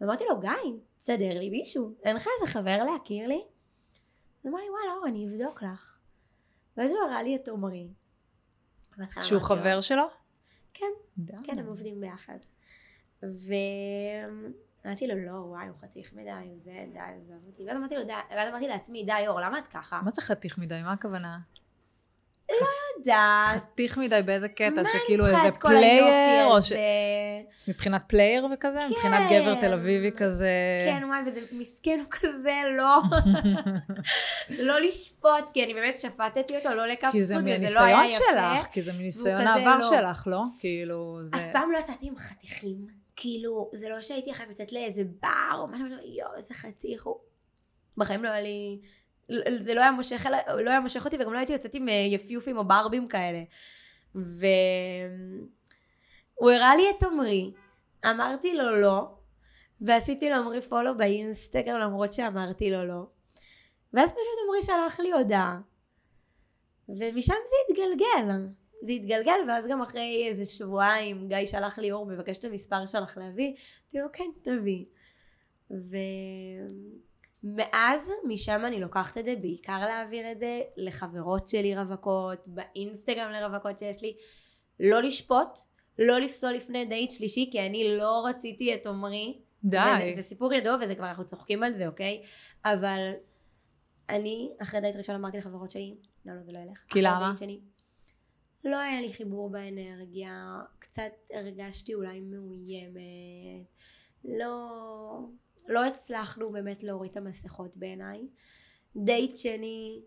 [0.00, 0.50] ואמרתי לו, גיא,
[1.00, 3.44] תסדר לי מישהו, אין לך איזה חבר להכיר לי?
[4.40, 5.98] אז אמר לי, וואלה, אור, אני אבדוק לך.
[6.76, 7.88] ואז הוא הראה לי את עומרי.
[8.96, 10.21] בהתחלה שהוא אמרתי חבר שלו?
[10.74, 10.86] כן,
[11.18, 11.36] די.
[11.44, 12.38] כן, הם עובדים ביחד.
[13.22, 17.66] ואמרתי לו, לא, וואי, הוא חתיך מדי, זה, די, עזוב אותי.
[17.66, 20.00] ואז אמרתי לו, די, ואז אמרתי לעצמי, די, אור, למה את ככה?
[20.04, 20.82] מה זה חתיך מדי?
[20.82, 21.38] מה הכוונה?
[22.50, 22.56] לא
[22.98, 23.56] יודעת.
[23.56, 24.82] חתיך מדי באיזה קטע?
[24.84, 26.46] שכאילו איזה player?
[26.46, 26.72] או ש...
[27.68, 28.78] מבחינת player וכזה?
[28.90, 30.50] מבחינת גבר תל אביבי כזה?
[30.86, 33.02] כן, וואי, וזה מסכן הוא כזה, לא.
[34.68, 38.30] לא לשפוט, כי אני באמת שפטתי אותו, לא כי זה זכות, וזה לא היה מניסיון
[38.30, 38.58] יפה.
[38.58, 39.90] שלך, כי זה מניסיון העבר לא.
[39.90, 40.42] שלך, לא?
[40.58, 41.36] כאילו, זה...
[41.36, 42.86] אף פעם לא יצאתי עם חתיכים.
[43.16, 47.16] כאילו, זה לא שהייתי חייבת לצאת לאיזה בר, או משהו, יואו, איזה חתיך הוא.
[47.96, 48.78] בחיים לא היה לי...
[49.60, 50.26] זה לא היה מושך,
[50.64, 53.42] לא היה מושך אותי, וגם לא הייתי יוצאת עם אה, יפיופים או ברבים כאלה.
[54.14, 54.50] והוא
[56.40, 57.52] הראה לי את עמרי,
[58.10, 59.14] אמרתי לו לא,
[59.80, 63.06] ועשיתי לעמרי פולו באינסטגרם למרות שאמרתי לו לא.
[63.92, 65.60] ואז פשוט עמרי שלח לי הודעה.
[66.88, 68.32] ומשם זה התגלגל.
[68.82, 73.18] זה התגלגל, ואז גם אחרי איזה שבועיים גיא שלח לי אור, מבקש את המספר שלך
[73.18, 73.54] להביא.
[73.82, 74.84] אמרתי לו, כן, תביא.
[77.44, 83.78] ומאז, משם אני לוקחת את זה, בעיקר להעביר את זה לחברות שלי רווקות, באינסטגרם לרווקות
[83.78, 84.16] שיש לי.
[84.80, 85.58] לא לשפוט,
[85.98, 89.40] לא לפסול לפני דייט שלישי, כי אני לא רציתי את עמרי.
[89.64, 89.78] די.
[89.78, 92.22] וזה, זה סיפור ידוע וזה כבר אנחנו צוחקים על זה, אוקיי?
[92.64, 93.12] אבל
[94.08, 95.94] אני, אחרי דייט ראשון אמרתי לחברות שלי,
[96.26, 96.84] לא, לא, זה לא ילך.
[96.88, 97.32] כי למה?
[97.36, 97.60] שני,
[98.64, 103.66] לא היה לי חיבור באנרגיה, קצת הרגשתי אולי מאוימת,
[104.24, 104.68] לא,
[105.68, 108.28] לא הצלחנו באמת להוריד את המסכות בעיניי.
[108.96, 110.02] דייט שני,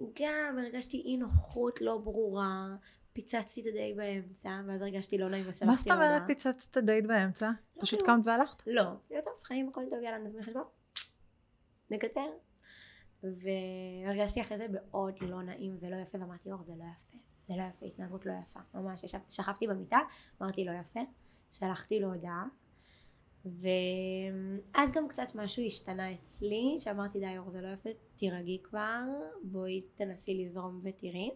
[0.00, 2.76] גם הרגשתי אי נוחות לא ברורה,
[3.12, 6.22] פיצצתי את הדייט באמצע, ואז הרגשתי לא נעים, אז שלחתי מה זאת אומרת.
[6.26, 7.50] פיצצת את הדייט באמצע?
[7.76, 8.02] לא, פשוט.
[8.02, 8.62] קמת והלכת?
[8.66, 10.64] לא, יהיה טוב, חיים הכל טוב, יאללה נזמין חשבון.
[11.90, 12.30] נקצר.
[13.22, 17.62] והרגשתי אחרי זה מאוד לא נעים ולא יפה, ואמרתי אור זה לא יפה, זה לא
[17.62, 18.60] יפה, התנהגות לא יפה.
[18.74, 19.98] ממש, שכבתי במיטה,
[20.42, 21.00] אמרתי לא יפה,
[21.50, 22.44] שלחתי לו הודעה.
[23.46, 29.02] ואז גם קצת משהו השתנה אצלי, שאמרתי די אור זה לא יפה, תירגעי כבר,
[29.42, 31.30] בואי תנסי לזרום ותראי.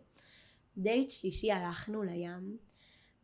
[0.77, 2.57] דייט שלישי הלכנו לים,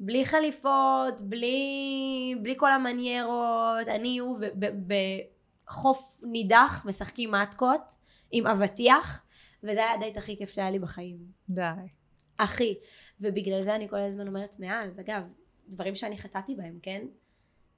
[0.00, 4.38] בלי חליפות, בלי, בלי כל המניירות, אני הוא
[4.86, 7.92] בחוף נידח משחקים מתקות
[8.30, 9.22] עם אבטיח,
[9.62, 11.18] וזה היה הדייט הכי כיף שהיה לי בחיים.
[11.48, 11.62] די.
[12.38, 12.74] הכי.
[13.20, 15.22] ובגלל זה אני כל הזמן אומרת מאז, אגב,
[15.68, 17.06] דברים שאני חטאתי בהם, כן?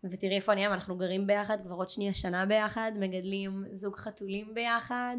[0.05, 4.55] ותראי איפה אני היום, אנחנו גרים ביחד, כבר עוד שנייה שנה ביחד, מגדלים זוג חתולים
[4.55, 5.17] ביחד.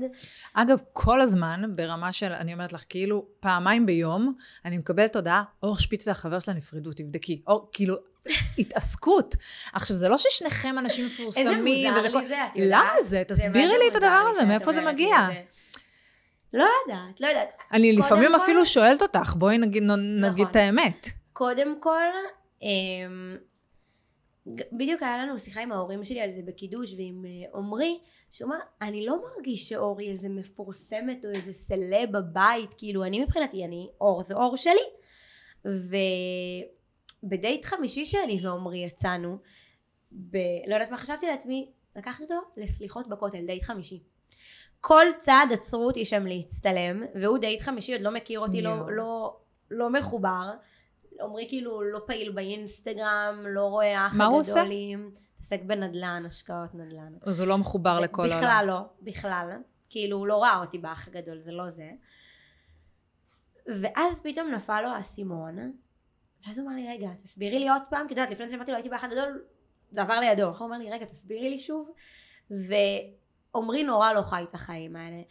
[0.53, 4.33] אגב, כל הזמן, ברמה של, אני אומרת לך, כאילו, פעמיים ביום,
[4.65, 7.41] אני מקבלת הודעה, אור שפיץ והחבר שלה נפרדו, תבדקי.
[7.47, 7.95] או, כאילו,
[8.59, 9.35] התעסקות.
[9.73, 11.65] עכשיו, זה לא ששניכם אנשים איזה מפורסמים.
[11.65, 12.51] מוזר וזה לי זה, את יודעת?
[12.55, 13.23] למה זה?
[13.27, 15.17] תסבירי לי את הדבר הזה, מאיפה זה מגיע?
[16.53, 17.49] לא יודעת, לא יודעת.
[17.71, 20.51] אני לפעמים כל- אפילו שואלת אותך, בואי נגיד, נגיד נכון.
[20.51, 21.07] את האמת.
[21.33, 22.01] קודם כל,
[22.61, 23.37] אמ,
[24.71, 28.57] בדיוק היה לנו שיחה עם ההורים שלי על זה בקידוש ועם אה, עמרי, שהוא אמר,
[28.81, 34.23] אני לא מרגיש שאורי איזה מפורסמת או איזה סלב בבית, כאילו אני מבחינתי, אני אור
[34.23, 34.89] זה אור שלי.
[37.23, 39.37] ובדייט חמישי שאני ועמרי יצאנו,
[40.11, 40.37] ב...
[40.67, 44.03] לא יודעת מה חשבתי לעצמי, לקחתי אותו לסליחות בכותל, דייט חמישי.
[44.81, 48.91] כל צעד עצרו אותי שם להצטלם, והוא דייט חמישי, עוד לא מכיר אותי, לא.
[48.91, 49.37] לא,
[49.71, 50.51] לא מחובר.
[51.21, 54.59] עמרי כאילו לא פעיל באינסטגרם, לא רואה האח מה הוא עושה?
[54.61, 55.11] הגדולים.
[55.35, 57.13] מתעסק בנדל"ן, השקעות נדל"ן.
[57.21, 58.37] אז הוא לא מחובר לכל העולם.
[58.37, 59.57] בכלל לא, בכלל.
[59.89, 61.89] כאילו הוא לא ראה אותי באח הגדול, זה לא זה.
[63.67, 65.57] ואז פתאום נפל לו האסימון,
[66.47, 68.77] ואז הוא אמר לי, רגע, תסבירי לי עוד פעם, כי את יודעת, לפני שאמרתי לו,
[68.77, 69.43] הייתי באח הגדול,
[69.91, 70.47] זה עבר לידו.
[70.47, 71.91] הוא אמר לי, רגע, תסבירי לי שוב.
[72.51, 75.21] ועמרי נורא לא חי את החיים האלה.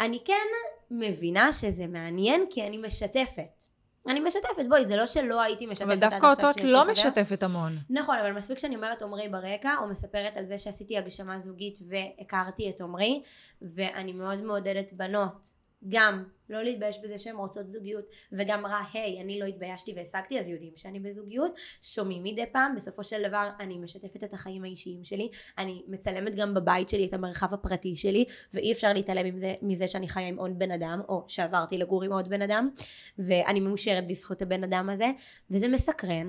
[0.00, 0.46] אני כן
[0.90, 3.64] מבינה שזה מעניין, כי אני משתפת.
[4.08, 6.92] אני משתפת, בואי, זה לא שלא הייתי משתפת אבל דווקא אותו את לא חבר.
[6.92, 7.78] משתפת המון.
[7.90, 12.70] נכון, אבל מספיק שאני אומרת עמרי ברקע, או מספרת על זה שעשיתי הגשמה זוגית והכרתי
[12.70, 13.22] את עמרי,
[13.62, 15.50] ואני מאוד מעודדת בנות,
[15.88, 20.48] גם לא להתבייש בזה שהן רוצות זוגיות, וגם אמרה, היי, אני לא התביישתי והשגתי, אז
[20.48, 21.52] יודעים שאני בזוגיות,
[21.82, 26.54] שומעים מדי פעם, בסופו של דבר אני משתפת את החיים האישיים שלי, אני מצלמת גם
[26.54, 28.24] בבית שלי את המרחב הפרטי שלי,
[28.54, 32.12] ואי אפשר להתעלם מזה, מזה שאני חיה עם עוד בן אדם, או שעברתי לגור עם
[32.12, 32.70] עוד בן אדם,
[33.18, 35.10] ואני מאושרת בזכות הבן אדם הזה,
[35.50, 36.28] וזה מסקרן.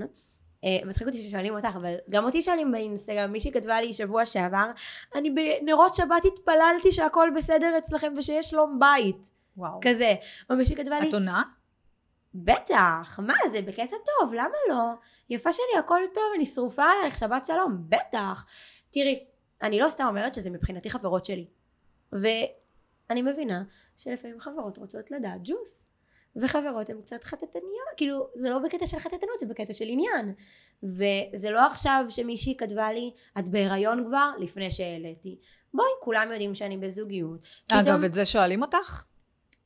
[0.63, 4.71] אה, מצחיק אותי ששואלים אותך, אבל גם אותי שואלים באינסטגרם, מישהי כתבה לי שבוע שעבר,
[5.15, 9.79] אני בנרות שבת התפללתי שהכל בסדר אצלכם ושיש שלום בית, וואו.
[9.81, 10.15] כזה.
[10.49, 11.43] או מישהי כתבה לי, את עונה?
[12.35, 14.83] בטח, מה זה, בקטע טוב, למה לא?
[15.29, 18.45] יפה שלי, הכל טוב, אני שרופה עלייך, שבת שלום, בטח.
[18.89, 19.25] תראי,
[19.61, 21.47] אני לא סתם אומרת שזה מבחינתי חברות שלי.
[23.09, 23.63] אני מבינה
[23.97, 25.83] שלפעמים חברות רוצות לדעת ג'וס.
[26.41, 30.33] וחברות הן קצת חטטניות, כאילו זה לא בקטע של חטטנות, זה בקטע של עניין.
[30.83, 34.31] וזה לא עכשיו שמישהי כתבה לי, את בהיריון כבר?
[34.39, 35.39] לפני שהעליתי.
[35.73, 37.45] בואי, כולם יודעים שאני בזוגיות.
[37.71, 39.03] אגב, פתאום- את זה שואלים אותך?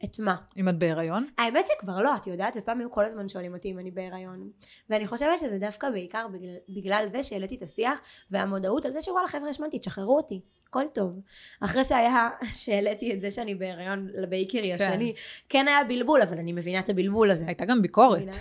[0.05, 0.35] את מה?
[0.57, 1.27] אם את בהיריון?
[1.37, 4.51] האמת שכבר לא, את יודעת, ופעם היו כל הזמן שואלים אותי אם אני בהיריון.
[4.89, 9.27] ואני חושבת שזה דווקא בעיקר בגלל, בגלל זה שהעליתי את השיח והמודעות על זה שוואלה
[9.27, 11.19] חבר'ה השמנתי, תשחררו אותי, הכל טוב.
[11.59, 12.29] אחרי שהיה,
[12.61, 14.83] שהעליתי את זה שאני בהיריון לבייקרי כן.
[14.83, 15.13] השני,
[15.49, 17.45] כן היה בלבול, אבל אני מבינה את הבלבול הזה.
[17.47, 18.17] הייתה גם ביקורת.
[18.17, 18.31] מבינה?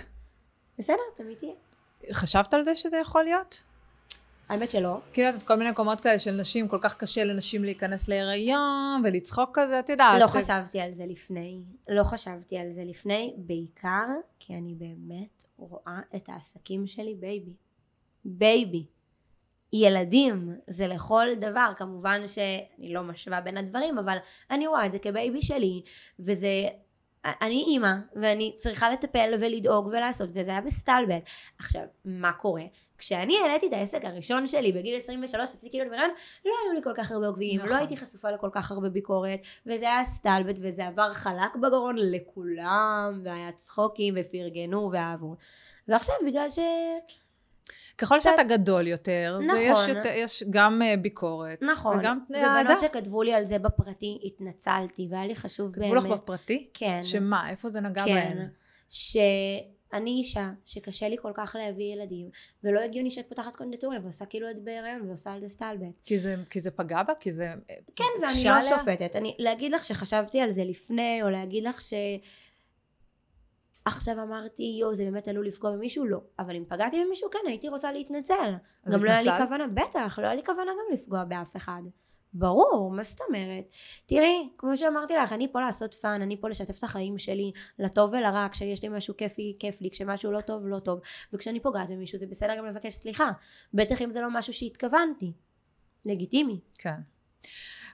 [0.79, 1.53] בסדר, תמיד תהיה.
[2.11, 3.63] חשבת על זה שזה יכול להיות?
[4.51, 4.99] האמת שלא.
[5.13, 9.01] כאילו, את יודעת, כל מיני מקומות כאלה של נשים, כל כך קשה לנשים להיכנס להיריון
[9.03, 10.21] ולצחוק כזה, את יודעת.
[10.21, 11.61] לא חשבתי על זה לפני.
[11.87, 14.07] לא חשבתי על זה לפני, בעיקר
[14.39, 17.53] כי אני באמת רואה את העסקים שלי baby.
[18.25, 18.85] baby.
[19.73, 24.17] ילדים זה לכל דבר, כמובן שאני לא משווה בין הדברים, אבל
[24.51, 25.81] אני רואה את זה כ baby שלי,
[26.19, 26.67] וזה...
[27.41, 31.23] אני אימא, ואני צריכה לטפל ולדאוג ולעשות, וזה היה בסטלבט.
[31.59, 32.63] עכשיו, מה קורה?
[33.01, 36.11] כשאני העליתי את העסק הראשון שלי בגיל 23, עשיתי כאילו בהיריון,
[36.45, 37.69] לא היו לי כל כך הרבה עוקבים, נכון.
[37.69, 43.21] לא הייתי חשופה לכל כך הרבה ביקורת, וזה היה סטלבט, וזה עבר חלק בגרון לכולם,
[43.23, 45.35] והיה צחוקים, ופרגנו, ואהבו.
[45.87, 46.59] ועכשיו, בגלל ש...
[47.97, 49.57] ככל קצת- שאתה גדול יותר, נכון.
[49.57, 51.61] ויש יותר, יש גם אה, ביקורת.
[51.61, 52.61] נכון, וגם תנאי אהדה.
[52.61, 56.15] ובנות שכתבו לי על זה בפרטי, התנצלתי, והיה לי חשוב כתבו לך באמת.
[56.17, 56.69] בפרטי?
[56.73, 56.99] כן.
[57.03, 57.49] שמה?
[57.49, 58.13] איפה זה נגע כן.
[58.13, 58.47] בהן?
[59.91, 62.29] שאני אישה שקשה לי כל כך להביא ילדים,
[62.63, 66.01] ולא הגיוני שאת פותחת קונדטוריה ועושה כאילו את בהיריון ועושה על זה סטלבט.
[66.03, 67.13] כי זה, כי זה פגע בה?
[67.19, 67.53] כי זה
[67.95, 68.61] כן, ואני לא?
[68.61, 69.15] שופטת.
[69.15, 71.93] אני, להגיד לך שחשבתי על זה לפני, או להגיד לך ש...
[73.85, 76.05] עכשיו אמרתי, יואו, זה באמת עלול לפגוע במישהו?
[76.05, 76.21] לא.
[76.39, 78.53] אבל אם פגעתי במישהו, כן, הייתי רוצה להתנצל.
[78.89, 79.47] גם לא היה לי התנצלת?
[79.47, 81.81] כוונה, בטח, לא היה לי כוונה גם לפגוע באף אחד.
[82.33, 83.63] ברור, מה זאת אומרת?
[84.05, 88.13] תראי, כמו שאמרתי לך, אני פה לעשות fun, אני פה לשתף את החיים שלי, לטוב
[88.13, 90.99] ולרע, כשיש לי משהו כיפי, כיף לי, כשמשהו לא טוב, לא טוב,
[91.33, 93.31] וכשאני פוגעת במישהו זה בסדר גם לבקש סליחה,
[93.73, 95.33] בטח אם זה לא משהו שהתכוונתי.
[96.05, 96.59] לגיטימי.
[96.77, 96.95] כן.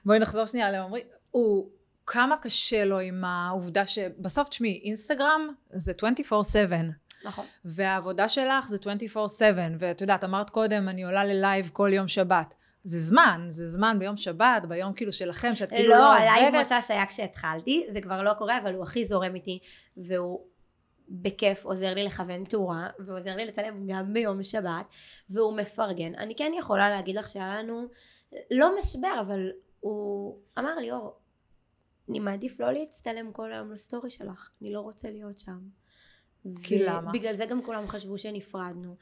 [0.04, 1.02] בואי נחזור שנייה לעומרי.
[1.30, 1.70] הוא,
[2.06, 6.74] כמה קשה לו עם העובדה שבסוף, תשמעי, אינסטגרם זה 24/7.
[7.24, 7.46] נכון.
[7.64, 12.54] והעבודה שלך זה 24/7, ואת יודעת, אמרת קודם, אני עולה ל live כל יום שבת.
[12.84, 16.46] זה זמן, זה זמן ביום שבת, ביום כאילו שלכם, שאת כאילו לא, לא, ה live
[16.46, 16.62] עובדת.
[16.62, 19.58] מוצא שהיה כשהתחלתי, זה כבר לא קורה, אבל הוא הכי זורם איתי,
[19.96, 20.46] והוא
[21.08, 24.94] בכיף עוזר לי לכוון תאורה, ועוזר לי לצלם גם ביום שבת,
[25.30, 26.14] והוא מפרגן.
[26.14, 27.88] אני כן יכולה להגיד לך שהיה לנו,
[28.50, 29.50] לא משבר, אבל
[29.80, 31.18] הוא אמר לי, אור,
[32.08, 35.58] אני מעדיף לא להצטלם כל היום ל story שלך, אני לא רוצה להיות שם.
[36.62, 37.12] כי למה?
[37.12, 38.96] בגלל זה גם כולם חשבו שנפרדנו.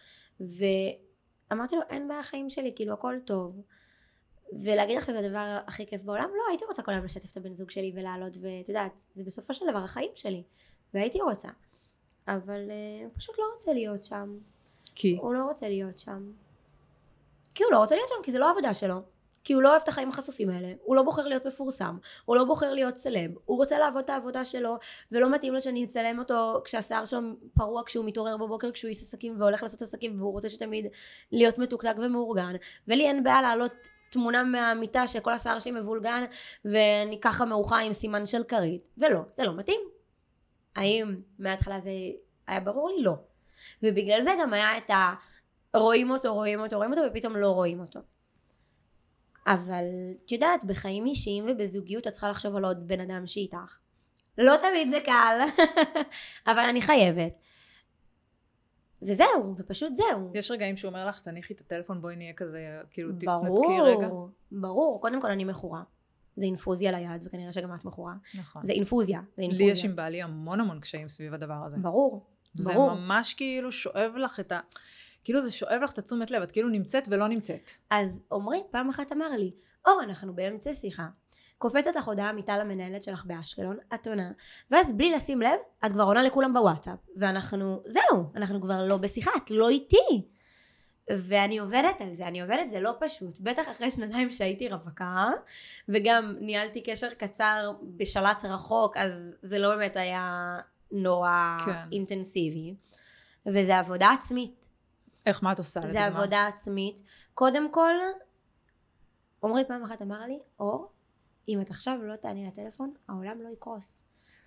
[1.51, 3.63] ואמרתי לו, אין בעיה חיים שלי, כאילו הכל טוב.
[4.53, 6.29] ולהגיד לך שזה הדבר הכי כיף בעולם?
[6.29, 9.55] לא, הייתי רוצה כל היום לשתף את הבן זוג שלי ולעלות, ואת יודעת, זה בסופו
[9.55, 10.43] של דבר החיים שלי.
[10.95, 11.49] והייתי רוצה.
[12.29, 14.39] אבל uh, הוא פשוט לא רוצה להיות שם.
[14.95, 15.17] כי?
[15.21, 16.33] הוא לא רוצה להיות שם.
[17.55, 18.95] כי הוא לא רוצה להיות שם, כי זה לא העבודה שלו.
[19.47, 22.45] כי הוא לא אוהב את החיים החשופים האלה, הוא לא בוחר להיות מפורסם, הוא לא
[22.45, 24.77] בוחר להיות סלב, הוא רוצה לעבוד את העבודה שלו,
[25.13, 27.21] ולא מתאים לו שאני אצלם אותו כשהשיער שלו
[27.55, 30.87] פרוע כשהוא מתעורר בבוקר כשהוא איש עסקים והולך לעשות עסקים והוא רוצה שתמיד
[31.33, 32.55] להיות מתוקתק ומאורגן,
[32.89, 33.73] ולי אין בעיה להעלות
[34.11, 36.25] תמונה מהמיטה שכל השיער שלי מבולגן
[36.65, 39.81] ואני ככה מעוכה עם סימן של כרית, ולא, זה לא מתאים.
[40.77, 41.91] האם מההתחלה זה
[42.47, 43.03] היה ברור לי?
[43.03, 43.15] לא.
[43.83, 45.15] ובגלל זה גם היה את ה...
[45.77, 48.01] רואים אותו, רואים אותו, רואים אותו, ופתאום לא רואים אותו.
[49.47, 49.85] אבל
[50.25, 53.79] את יודעת, בחיים אישיים ובזוגיות את צריכה לחשוב על עוד בן אדם שאיתך.
[54.39, 55.39] לא תמיד זה קל,
[56.51, 57.33] אבל אני חייבת.
[59.03, 60.31] וזהו, ופשוט זהו.
[60.35, 64.09] יש רגעים שהוא אומר לך, תניחי את הטלפון, בואי נהיה כזה, כאילו, תתנתקי רגע.
[64.09, 65.01] ברור, ברור.
[65.01, 65.83] קודם כל אני מכורה.
[66.37, 68.15] זה אינפוזיה ליד, וכנראה שגם את מכורה.
[68.35, 68.67] נכון.
[68.67, 69.69] זה אינפוזיה, זה לי אינפוזיה.
[69.69, 71.77] יש עם בעלי המון המון קשיים סביב הדבר הזה.
[71.77, 72.95] ברור, זה ברור.
[72.95, 74.61] ממש כאילו שואב לך את ה...
[75.27, 77.71] כאילו זה שואב לך את התשומת לב, את כאילו נמצאת ולא נמצאת.
[77.91, 79.51] אז עמרי פעם אחת אמר לי,
[79.87, 81.07] אור, אנחנו באמצע שיחה.
[81.59, 84.31] קופצת לך הודעה מיטל המנהלת שלך באשקלון, את עונה,
[84.71, 89.31] ואז בלי לשים לב, את כבר עונה לכולם בוואטסאפ, ואנחנו, זהו, אנחנו כבר לא בשיחה,
[89.37, 90.29] את לא איתי.
[91.11, 95.29] ואני עובדת על זה, אני עובדת, זה לא פשוט, בטח אחרי שנתיים שהייתי רווקה,
[95.89, 100.57] וגם ניהלתי קשר קצר בשלט רחוק, אז זה לא באמת היה
[100.93, 101.73] נורא כן.
[101.93, 102.75] אינטנסיבי,
[103.47, 104.66] וזה עבודה עצמית.
[105.27, 106.07] איך, מה את עושה זה לדוגמה?
[106.07, 107.03] עבודה עצמית.
[107.35, 107.95] קודם כל,
[109.45, 110.93] עמרי פעם אחת אמר לי, אור,
[111.49, 114.03] אם את עכשיו לא תעני לטלפון, העולם לא יקרוס.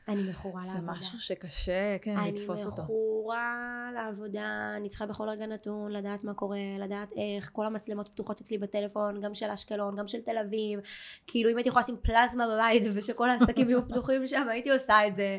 [0.07, 0.91] אני מכורה זה לעבודה.
[0.91, 2.75] משהו שקשה, כן, לתפוס אותו.
[2.75, 8.07] אני מכורה לעבודה, אני צריכה בכל רגע נתון לדעת מה קורה, לדעת איך, כל המצלמות
[8.07, 10.79] פתוחות אצלי בטלפון, גם של אשקלון, גם של תל אביב.
[11.27, 15.15] כאילו אם הייתי יכולה לשים פלזמה בבית ושכל העסקים יהיו פתוחים שם, הייתי עושה את
[15.15, 15.37] זה.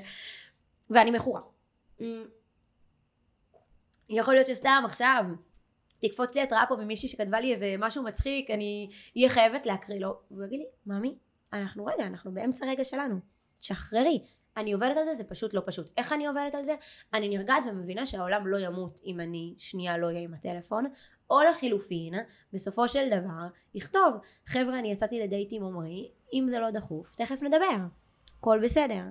[0.90, 1.40] ואני מכורה.
[4.10, 5.24] יכול להיות שסתם עכשיו
[6.00, 10.14] תקפוץ לי התראה פה ממישהי שכתבה לי איזה משהו מצחיק, אני אהיה חייבת להקריא לו.
[10.30, 11.18] והוא יגיד לי, ממי,
[11.52, 13.16] אנחנו רגע, אנחנו באמצע רגע שלנו.
[13.58, 14.22] תשחררי.
[14.56, 15.90] אני עובדת על זה, זה פשוט לא פשוט.
[15.96, 16.74] איך אני עובדת על זה?
[17.14, 20.86] אני נרגעת ומבינה שהעולם לא ימות אם אני שנייה לא אהיה עם הטלפון,
[21.30, 22.14] או לחילופין,
[22.52, 24.14] בסופו של דבר, יכתוב,
[24.46, 27.86] חבר'ה, אני יצאתי לדייט עם עמרי, אם זה לא דחוף, תכף נדבר.
[28.38, 29.02] הכל בסדר.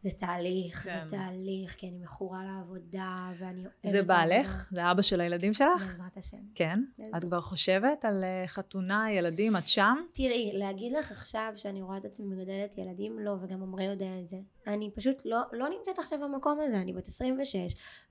[0.00, 1.08] זה תהליך, כן.
[1.08, 3.74] זה תהליך, כי אני מכורה לעבודה, ואני אוהבת...
[3.86, 4.68] זה בעלך?
[4.72, 5.86] זה אבא של הילדים שלך?
[5.86, 6.36] בעזרת השם.
[6.54, 6.80] כן.
[6.98, 9.96] בעזרת את כבר חושבת על אה, חתונה, ילדים, את שם?
[10.12, 14.28] תראי, להגיד לך עכשיו שאני רואה את עצמי מגדלת ילדים, לא, וגם עמרי יודע את
[14.28, 14.36] זה.
[14.66, 17.56] אני פשוט לא, לא נמצאת עכשיו במקום הזה, אני בת 26,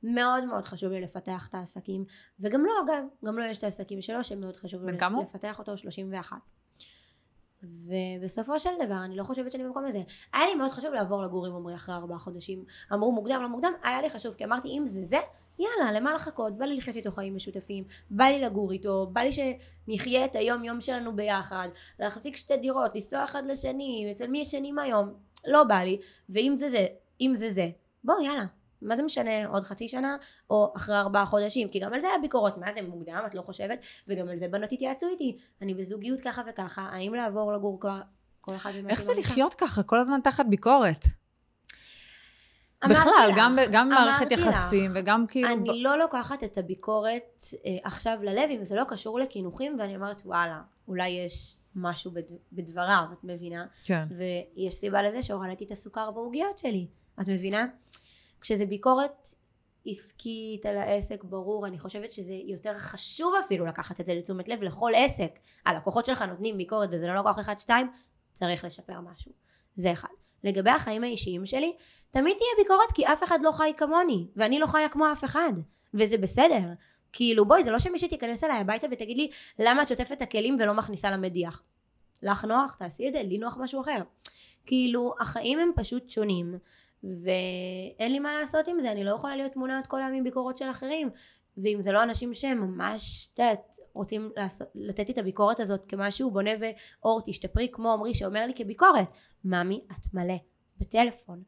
[0.03, 2.05] מאוד מאוד חשוב לי לפתח את העסקים,
[2.39, 4.97] וגם לו אגב, גם לו יש את העסקים שלו שמאוד חשוב לי?
[5.23, 6.37] לפתח אותו 31.
[7.73, 10.01] ובסופו של דבר אני לא חושבת שאני במקום הזה.
[10.33, 12.63] היה לי מאוד חשוב לעבור לגור עם עמרי אחרי ארבעה חודשים.
[12.93, 15.17] אמרו מוקדם לא מוקדם, היה לי חשוב כי אמרתי אם זה זה,
[15.59, 19.29] יאללה למה לחכות, בא לי לחיות איתו חיים משותפים, בא לי לגור איתו, בא לי
[19.31, 21.67] שנחיה את היום יום שלנו ביחד,
[21.99, 25.13] להחזיק שתי דירות, לנסוע אחד לשני, אצל מי ישנים היום,
[25.47, 25.99] לא בא לי,
[26.29, 26.85] ואם זה זה,
[27.21, 27.69] אם זה זה,
[28.03, 28.56] בוא יאללה.
[28.81, 30.15] מה זה משנה עוד חצי שנה
[30.49, 31.69] או אחרי ארבעה חודשים?
[31.69, 32.57] כי גם על זה היה ביקורות.
[32.57, 33.23] מה זה מוקדם?
[33.27, 33.85] את לא חושבת?
[34.07, 35.37] וגם על זה בנות התייעצו איתי.
[35.61, 38.01] אני בזוגיות ככה וככה האם לעבור לגור כבר
[38.41, 41.05] כל אחד איך זה לחיות ככה, כל הזמן תחת ביקורת?
[42.89, 45.47] בכלל, לך, גם ב- גם במערכת אמרתי לך, יחסים וגם כאילו...
[45.47, 49.95] ב- אני לא לוקחת את הביקורת אה, עכשיו ללב אם זה לא קשור לקינוחים ואני
[49.95, 52.21] אומרת וואלה אולי יש משהו בד...
[52.53, 53.65] בדבריו את מבינה?
[53.83, 54.05] כן.
[54.17, 56.87] ויש סיבה לזה שהורדתי את הסוכר בעוגיות שלי.
[57.21, 57.65] את מבינה
[58.41, 59.27] כשזה ביקורת
[59.85, 64.63] עסקית על העסק ברור אני חושבת שזה יותר חשוב אפילו לקחת את זה לתשומת לב
[64.63, 65.39] לכל עסק.
[65.65, 67.87] הלקוחות שלך נותנים ביקורת וזה לא לקוח אחד שתיים
[68.33, 69.31] צריך לשפר משהו.
[69.75, 70.07] זה אחד.
[70.43, 71.75] לגבי החיים האישיים שלי
[72.09, 75.53] תמיד תהיה ביקורת כי אף אחד לא חי כמוני ואני לא חיה כמו אף אחד
[75.93, 76.69] וזה בסדר.
[77.13, 79.29] כאילו בואי זה לא שמישהי תיכנס אליי הביתה ותגיד לי
[79.59, 81.63] למה את שוטפת את הכלים ולא מכניסה למדיח?
[82.23, 84.01] לך נוח תעשי את זה לי נוח משהו אחר.
[84.65, 86.57] כאילו החיים הם פשוט שונים
[87.03, 90.57] ואין לי מה לעשות עם זה אני לא יכולה להיות מונעת כל היום עם ביקורות
[90.57, 91.09] של אחרים.
[91.57, 95.85] ואם זה לא אנשים שהם ממש את יודעת רוצים לעשות, לתת לי את הביקורת הזאת
[95.85, 99.07] כמשהו בונה ואור תשתפרי כמו עמרי שאומר לי כביקורת
[99.45, 100.37] ממי את מלא
[100.77, 101.43] בטלפון.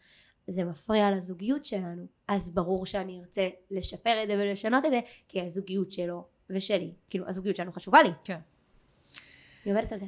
[0.48, 2.06] זה מפריע לזוגיות שלנו.
[2.28, 7.28] אז ברור שאני ארצה לשפר את זה ולשנות את זה כי הזוגיות שלו ושלי כאילו
[7.28, 8.10] הזוגיות שלנו חשובה לי.
[8.24, 8.40] כן.
[9.66, 10.06] אני עובדת על זה.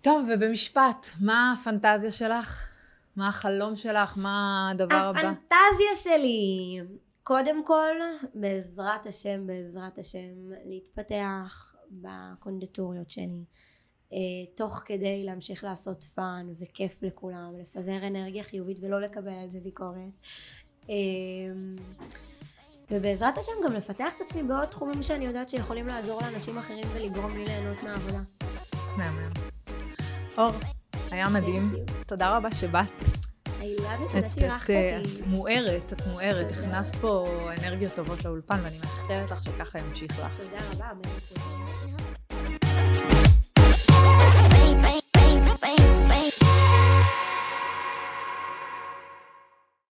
[0.00, 2.75] טוב, ובמשפט, מה הפנטזיה שלך?
[3.16, 4.18] מה החלום שלך?
[4.18, 5.18] מה הדבר הבא?
[5.18, 6.80] הפנטזיה שלי,
[7.22, 7.94] קודם כל,
[8.34, 13.44] בעזרת השם, בעזרת השם, להתפתח בקונדיטוריות שלי,
[14.12, 14.18] אה,
[14.54, 19.96] תוך כדי להמשיך לעשות fun וכיף לכולם, לפזר אנרגיה חיובית ולא לקבל על זה ביקורת.
[20.90, 20.94] אה,
[22.90, 27.36] ובעזרת השם גם לפתח את עצמי בעוד תחומים שאני יודעת שיכולים לעזור לאנשים אחרים ולגרום
[27.36, 28.20] לי ליהנות מהעבודה.
[28.96, 29.30] מהמם.
[30.38, 30.50] אור,
[31.10, 31.72] היה מדהים.
[32.06, 32.86] תודה רבה שבאת.
[33.46, 35.22] I love it, תודה את, שאירחת את, אה, אותי.
[35.22, 36.52] את מוארת, את מוארת.
[36.52, 37.24] הכנסת פה
[37.62, 40.40] אנרגיות טובות לאולפן, ואני מאחלת לך שככה ימשיך לך.
[40.40, 40.90] תודה רבה.